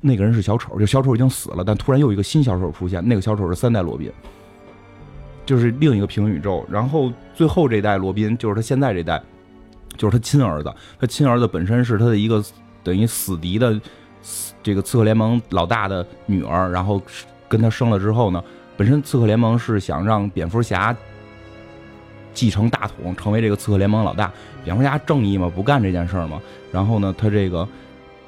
[0.02, 4.12] 那个人是小丑，就小丑已经死了，但突然又一个新小丑出现，那个小丑是三代罗宾。
[5.46, 9.20] 就是另一个平行宇宙，然后最后这代罗宾就是他现在这代，
[10.00, 10.74] 就是他亲儿子。
[10.98, 12.42] 他亲儿子本身是他的一个
[12.82, 13.78] 等于死敌的
[14.62, 17.02] 这个刺客联盟老大的女儿，然后
[17.46, 18.42] 跟他生了之后呢，
[18.78, 20.96] 本身刺客联盟是想让蝙蝠侠
[22.32, 24.32] 继承大统，成为这个刺客联盟老大。
[24.64, 26.40] 蝙蝠侠正义嘛，不干这件事儿嘛。
[26.72, 27.68] 然后呢，他这个。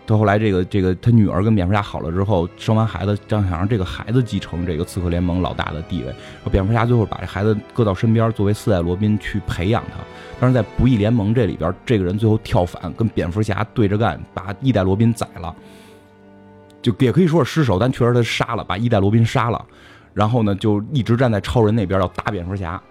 [0.04, 6.12] 到后来，这个这个他女儿跟蝙蝠侠好了之后，生完孩子，张想让这个孩子继承这个刺客联盟老大的地位。
[6.50, 10.00] 蝙蝠侠最后把这孩子搁到身边，作为四代罗宾去培养他。
[10.40, 15.54] 但是在不义联盟这里边，这个人最后跳反，跟蝙蝠侠对着干，把一代罗宾宰了。
[16.82, 19.64] 就也可以说是失手，但确实他杀了，把一代罗宾杀了。
[20.12, 22.82] 然后呢，就一直站在超人那边要打蝙蝠侠。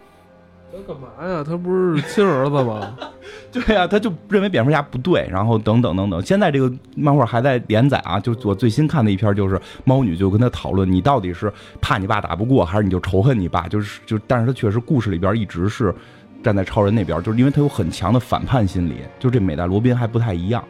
[0.71, 1.43] 他干嘛呀？
[1.43, 2.97] 他不是亲儿子吗？
[3.51, 6.21] 对呀，他就认为蝙蝠侠不对，然后等等等等。
[6.21, 11.51] 现在这个漫画还在连载啊，就我最新看的一篇就是猫女就跟他讨论，你到底是
[11.81, 13.67] 怕你爸打不过，还是你就仇恨你爸？
[13.67, 15.93] 就是就，但是他确实故事里边一直是
[16.41, 18.95] 站在超人那边，就是因为他有很强的反叛心理。
[19.19, 20.63] 就这美代罗宾还不太一样，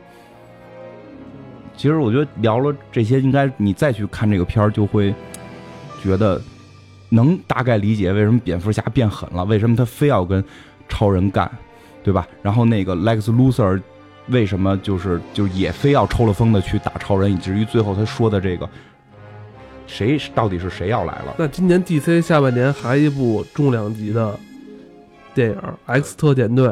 [1.78, 5.14] 其实我觉得聊了这些，应该你再去看这个片儿，就会
[6.02, 6.42] 觉得
[7.14, 10.44] 能大概理解为什么蝙蝠侠变狠了，为什么他非要跟
[10.90, 11.50] 超人干，
[12.04, 12.28] 对吧？
[12.42, 13.82] 然后那个 Lex Luthor
[14.28, 18.70] 为什么就是就也非要抽了风的去打超人，以至于最后他说的这个
[19.88, 21.36] 谁到底是谁要来了？
[21.38, 24.40] 那今年 DC 下半年还一部重量级的
[25.34, 25.56] 电影
[25.86, 26.68] 《X 特遣队》，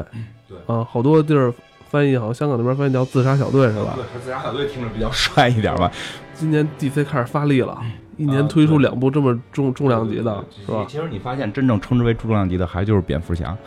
[0.48, 1.54] 对啊，好多地儿
[1.90, 3.96] 翻译好像香港那边翻译叫《自杀小队》是吧？
[3.96, 5.92] 对，自杀小队听着比较帅一点吧。
[6.34, 7.78] 今年 DC 开始发力了，
[8.20, 10.86] 一年推出两部这么重重量级的，是吧？
[10.90, 13.58] 其实你发现真正称之为重量级的，还就是蝙蝠侠，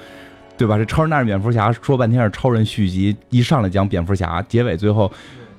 [0.58, 0.76] 对吧？
[0.76, 5.10] 这超人大战蝙蝠侠说半天是超人续集，一上来讲蝙蝠侠，结尾最后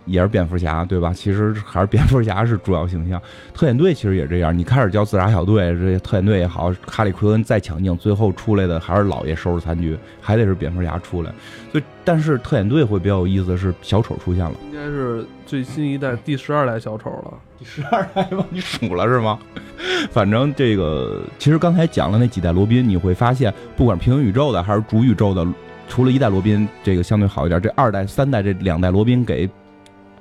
[0.06, 1.14] 也是蝙蝠侠，对吧？
[1.14, 3.22] 其实还是蝙蝠侠是主要形象。
[3.54, 11.32] 特遣队其实也这样，你开始叫自杀小队，这特遣队也好，哈利奎恩再强劲，最后出来的还是老爷收拾残局，还得是蝙蝠侠出来。
[11.72, 14.52] 所以，但是特遣队会比较有意思的是，小丑出现了。
[14.64, 17.34] 应该是最新一代第十二代小丑了。
[17.58, 18.46] 第十二代吗？
[18.50, 19.40] 你数了是吗？
[20.12, 25.46] 反正这个，其实刚才讲了那几代罗宾，你会发现，不管平行宇宙的还是主宇宙的，
[25.88, 29.50] 除了一代罗宾这个相对好一点，这二代、三代这两代罗宾给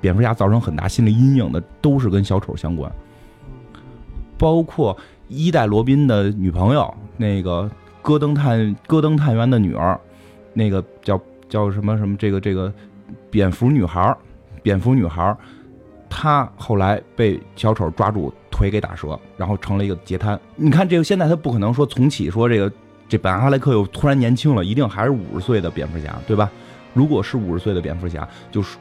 [0.02, 2.92] 蝙蝠侠造成很大心理阴影的，都是跟小丑相关。
[4.36, 4.94] 包括
[5.28, 7.70] 一代罗宾的女朋友，那个
[8.02, 9.98] 戈登探戈登探员的女儿，
[10.52, 12.70] 那个叫叫什么什么这个这个
[13.30, 14.14] 蝙蝠女孩，
[14.62, 15.34] 蝙蝠女孩。
[16.10, 20.38] 她后来被小丑抓住，腿给打折，然后成了一个截瘫。
[20.56, 22.70] 你看这个，现在他不可能说重启，说这个
[23.08, 26.50] 这本阿莱克又突然年轻了，一定还是五十岁的蝙蝠侠，对吧？
[26.92, 28.76] 如果是五十岁的蝙蝠侠，就是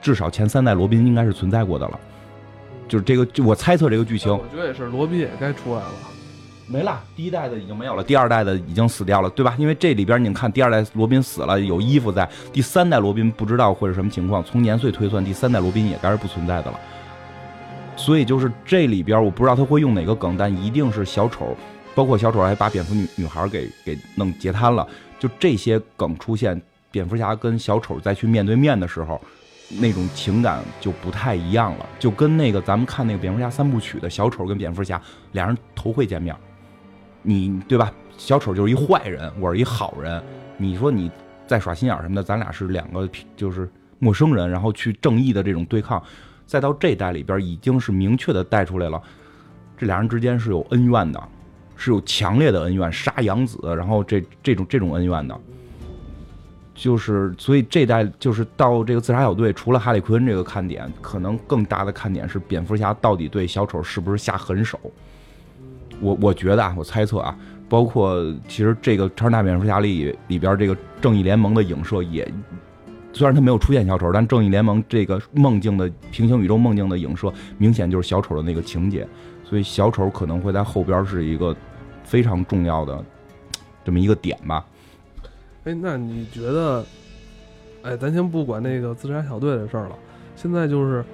[0.00, 2.00] 至少前三代罗宾应该是存在过的了。
[2.88, 5.92] 就是这个，就我猜测这个剧情，我觉得也是，罗宾也该出来了。
[6.68, 9.54] 没了，第一代的已经没有了，第二代的已经死掉了，对吧？
[9.56, 14.42] 因为这里边你看，第二代罗宾死了，有衣服在；第三代罗宾不知道会是什么情况。
[14.42, 16.80] 从年岁推算，第三代罗宾也该是不存在的了。
[17.96, 21.56] 所以就是这里边，我不知道他会用哪个梗，但一定是小丑，
[21.94, 24.86] 包括小丑还把蝙蝠女女孩给给弄截瘫了。
[25.20, 29.20] 就这些梗出现，蝙蝠侠跟小丑再去面对面的时候，
[29.68, 35.00] 那种情感就不太一样了，就跟那个咱们看那个蝙蝠侠三部曲的小丑跟蝙蝠侠
[35.32, 36.34] 俩人头会见面。
[37.22, 37.92] 你对吧？
[38.16, 40.22] 小丑就是一坏人，我是一好人。
[40.56, 41.10] 你说你
[41.46, 46.02] 在耍心眼什么的，咱俩是两个就是陌生人，然后去正义的这种对抗。
[46.46, 49.02] 再到这代里边，已经是明确的带出来了，
[49.76, 51.20] 这俩人之间是有恩怨的，
[51.74, 55.38] 是有强烈的恩怨，杀养子，然后这这种这种恩怨的。
[56.76, 64.78] 就是所以这代就是到这个自杀小队，除了哈利奎恩这个看点，可能更大的看点是蝙蝠侠到底对小丑是不是下狠手。
[66.00, 67.34] 我我觉得啊，我猜测啊，
[67.66, 72.30] 包括其实这个《超人大蝙蝠侠》里里边这个正义联盟的影射也，
[73.14, 79.08] 虽然他没有出现小丑，但正义联盟这个梦境的平行宇宙梦境的影射，明显就是小丑的那个情节，
[79.42, 81.56] 所以小丑可能会在后边是一个
[82.04, 83.02] 非常重要的
[83.82, 84.62] 这么一个点吧。
[85.66, 86.84] 哎，那你觉得，
[87.82, 89.96] 哎，咱先不管那个自杀小队的事儿了，
[90.36, 91.04] 现在就是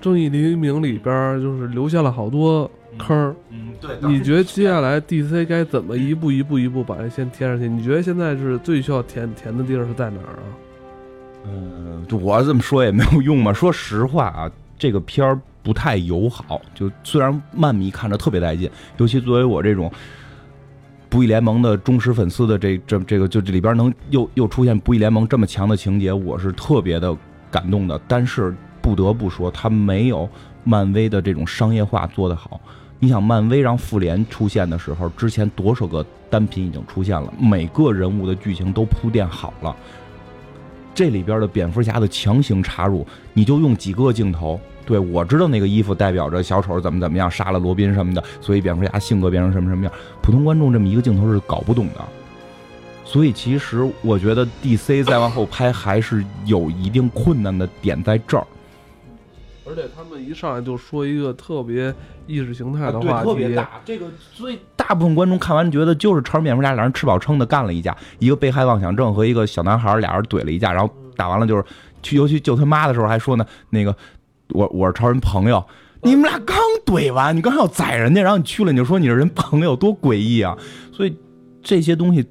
[0.00, 2.68] 正义黎明里边就是留下了好多。
[2.98, 3.96] 坑儿，嗯，对。
[4.00, 7.68] 你觉得接下来 DC 该怎么一步一步一步把这先填上去？
[7.68, 10.42] 你觉得现在是最需要填填的地儿是在哪儿啊？
[11.44, 13.52] 嗯，就我这么说也没有用嘛。
[13.52, 16.60] 说实话啊，这个片儿不太友好。
[16.74, 19.88] 就虽然漫迷看着特别带劲，尤其作为我这种
[21.10, 27.14] 不义联盟的忠实粉丝的这这这个，就这里边能又又出现不义联盟这么强的情节，我是特别的
[27.50, 28.00] 感动的。
[28.06, 30.28] 但是不得不说，他没有
[30.62, 32.60] 漫威的这种商业化做得好。
[33.00, 39.74] 你想，漫威让复联出现的时候，之前多少个单品已经出现了，每个人物的剧情都铺垫好了。
[40.94, 44.60] 这里边的蝙蝠侠的强行插入，你就用几个镜头。
[44.90, 52.00] 对我知道那个衣服代表着小丑怎么怎么样，杀了罗宾什么的，所以蝙蝠侠性格变成什么什么样，普通观众这么一个镜头是搞不懂的。
[53.04, 58.44] 所以其实我觉得 DC 再往后拍还是有一定困难的点在这儿。
[59.64, 61.94] 而且他们一上来就说一个特别
[62.26, 63.70] 意识形态的话题，特别大。
[63.84, 71.64] 这个所以大部分观众看完觉得就是超人蝙蝠侠俩人吃饱撑的干了一架，一个被害妄想症和一个小男孩俩人怼了一架，然后打完了就是
[72.02, 73.94] 去尤其救他妈的时候还说呢，那个
[74.52, 75.64] 我我是超人朋友，
[76.02, 80.56] 你们俩刚怼完，你刚要宰人家，然后你去了你就说你是人朋友，多诡异啊！
[80.92, 81.16] 所以
[81.62, 82.24] 这些东西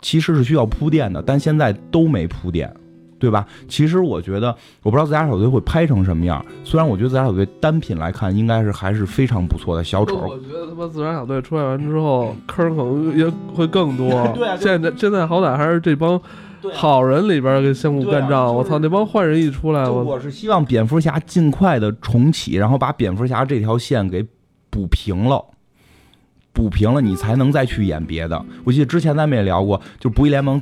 [0.00, 2.72] 其实是需要铺垫的，但现在都没铺垫。
[3.18, 3.46] 对吧？
[3.68, 4.48] 其实我觉得，
[4.82, 6.44] 我不知道自家小队会拍成什么样。
[6.64, 9.84] 虽然我觉得自家小队单品来看，应该是还是非常不错的。
[9.84, 14.10] 小丑，我觉得他妈自家小队出来完之后，坑可能也会更多。
[14.34, 16.20] 对啊，现在现在好歹还是这帮
[16.74, 24.24] 好人里边跟相互干仗，我操，那帮坏人一出来，我我是希望蝙蝠侠尽快的重启，然后把蝙蝠侠这条线给
[24.70, 25.44] 补平了。
[26.54, 28.44] 补平了，你才能再去演别的。
[28.62, 30.60] 我记得之前咱们也聊过，就《不义联盟》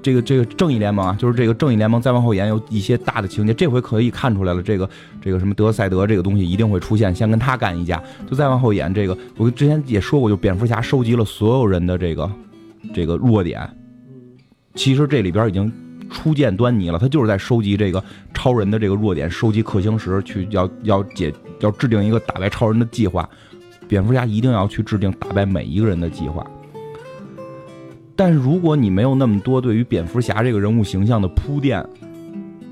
[0.00, 4.88] 这个这个正义联盟啊，就是这个正义联盟再往后演有一些大的情节，这回可以看出来了，这个
[5.20, 8.00] 这个什么德赛德这个东西一定会出现，先跟他干一架，
[8.30, 9.18] 就再往后演这个。
[9.36, 12.30] 我之前也说过，就蝙蝠侠收集了所有人的这个
[12.94, 13.68] 这个弱点，
[14.80, 15.70] 其实这里边已经
[16.10, 18.02] 初见端倪了，他就是在收集这个
[18.32, 23.28] 超人的这个弱点，收集氪星石，去要要解要制定一个打败超人的计划。
[23.86, 26.46] 蝙蝠侠一定要去制定打败每一个人的计划，
[28.16, 31.84] 但是如果你没有那么多对于蝙蝠侠这个人物形象的铺垫，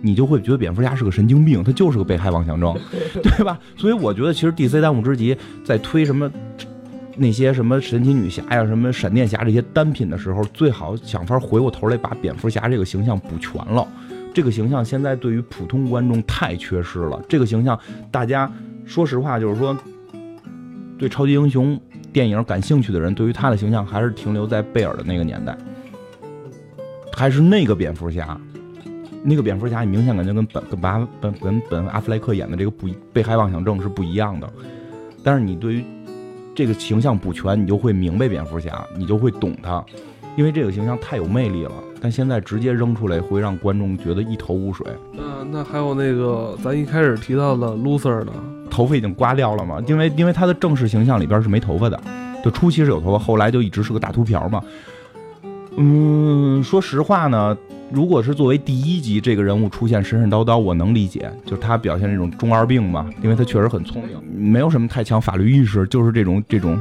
[0.01, 2.75] 你就会觉得蝙蝠侠是个神经病，他就是个被害妄想症，
[3.23, 3.61] 对吧？
[3.77, 6.33] 所以我觉得其实 DC 当务之急在推什么
[7.19, 13.87] 那些什么神奇女侠呀、什么闪电侠这些单品的时候，最好想法回过头来把蝙蝠侠这个形象补全了。
[14.33, 17.79] 这个形象现在对于普通观众太缺失了，这个形象
[18.11, 18.51] 大家
[18.87, 19.77] 说实话就是说。
[20.99, 21.81] 对超级英雄
[22.13, 25.57] 电影感兴趣的人，对于他的形象还是停留在贝尔的那个年代，
[27.13, 28.37] 还是那个蝙蝠侠，
[29.23, 34.53] 那个蝙蝠侠，你明显感觉跟本跟巴本跟本阿弗莱克演的这个不被害妄想症是不一样的。
[35.23, 35.85] 但是你对于
[36.59, 39.81] 这个形象补全，你就会明白蝙蝠侠，你就会懂他，
[40.37, 41.71] 因为这个形象太有魅力了。
[42.01, 44.85] 但现在直接扔出来，会让观众觉得一头雾水。
[45.13, 48.33] 嗯，那还有那个咱一开始提到的 loser 呢？
[48.69, 49.81] 头发已经刮掉了嘛？
[49.87, 52.01] 因为因为他的正式形象里边是没头发的，
[52.45, 54.61] 就初期是有头发，后来就一直是个大秃瓢嘛。
[55.77, 57.57] 嗯，说实话呢，
[57.91, 64.21] 如果是作为第一集这个人物出现神神叨叨，我能理解，就是他表现这种中二病嘛，因为他确实很聪明，
[64.53, 66.79] 没有什么太强法律意识，就是这种这种。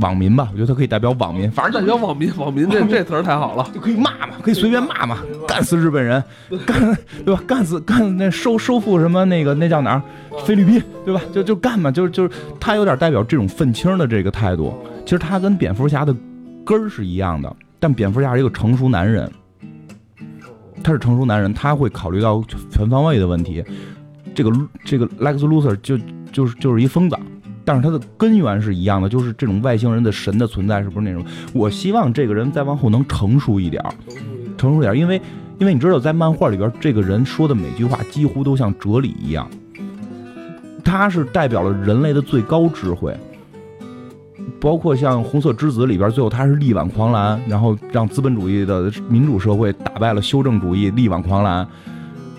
[0.00, 6.20] 网民吧，我觉得他可以代表网民，反正代表网民，网民这这词儿太好了， 就可以骂嘛，可以随便骂嘛，干死日本人，
[6.66, 7.40] 干对吧？
[7.46, 10.02] 干死干那收收复什么那个那叫哪儿？
[10.44, 11.20] 菲律宾对吧？
[11.32, 14.74] 就就干嘛，就是就是他有点代表这种愤青的这个态度。
[15.04, 16.12] 其实他跟蝙蝠侠的
[16.64, 19.30] 根儿是一样的，但蝙蝠侠是一个成熟男人，
[20.84, 23.64] 他是成熟男人，他会考虑到全方位的问题。
[24.34, 24.52] 这个
[24.84, 25.98] 这个 Lex Luthor 就
[26.30, 27.16] 就是就是一疯子。
[27.66, 31.24] 但是他的根源是一样的，就是这种外星人的神的存在，是不是那种？
[31.54, 33.82] 我希望这个人再往后能成熟一点，
[34.58, 35.18] 成熟点，因为
[35.58, 39.48] 因为你知道，在漫画里边，这个人说的每句话几乎都像哲理一样，
[40.84, 43.16] 他是代表了人类的最高智慧，
[44.60, 51.66] 包括像红色之子里边，最后他是力挽狂澜，然后让资本主义的民主社会打败了修正主义，力挽狂澜，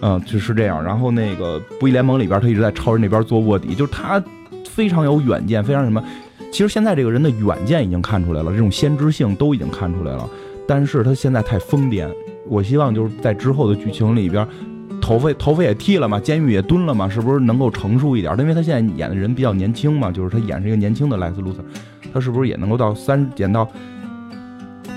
[0.01, 0.83] 嗯，就是这样。
[0.83, 4.23] 然后那个不义联盟里边，他一直在超人那边做卧底，就是他。
[4.67, 6.03] 非常有远见，非常什么？
[6.51, 10.29] 其实现在这个人的远见已经看出来了，这种先知性都已经看出来了。
[10.67, 12.09] 但是他现在太疯癫。
[12.45, 14.45] 我希望就是在之后的剧情里边，
[15.05, 18.35] 头发头发也剃了嘛，监狱也蹲了嘛，是不是能够成熟一点？
[18.39, 21.63] 因为他现在演的人比较年轻嘛，就是他演是一个年轻的莱斯·卢瑟，
[22.11, 23.69] 他是不是也能够到三演到？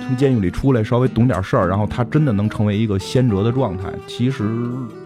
[0.09, 3.93] 从监狱里出来，稍微懂点事儿，然后他真的能成为一个先哲的状态。
[4.07, 4.43] 其实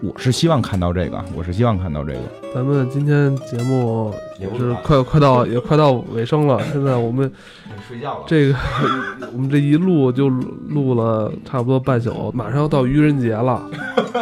[0.01, 2.19] 我是希望看到这个，我是希望看到这个。
[2.55, 7.29] 咱们今天节目也是快快到也快到尾声了，现在我们
[7.85, 8.23] 睡觉了。
[8.25, 8.55] 这个
[9.33, 13.69] 我们这一录就录了差不多半宿，马上要到愚人节了。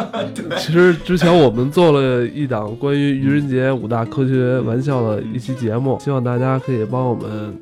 [0.58, 7.56] 其实之前我们做了一档关于愚人节五大科学玩笑的一期节目，希望大家可以帮我们。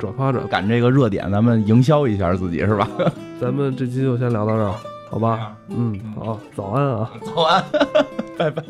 [0.00, 2.88] 转发转赶这个热点，咱们营销一下自己是吧？
[3.40, 4.74] 咱们这期就先聊到这儿，
[5.10, 5.54] 好吧？
[5.68, 7.62] 嗯，好，早安啊，早安，
[8.38, 8.62] 拜拜。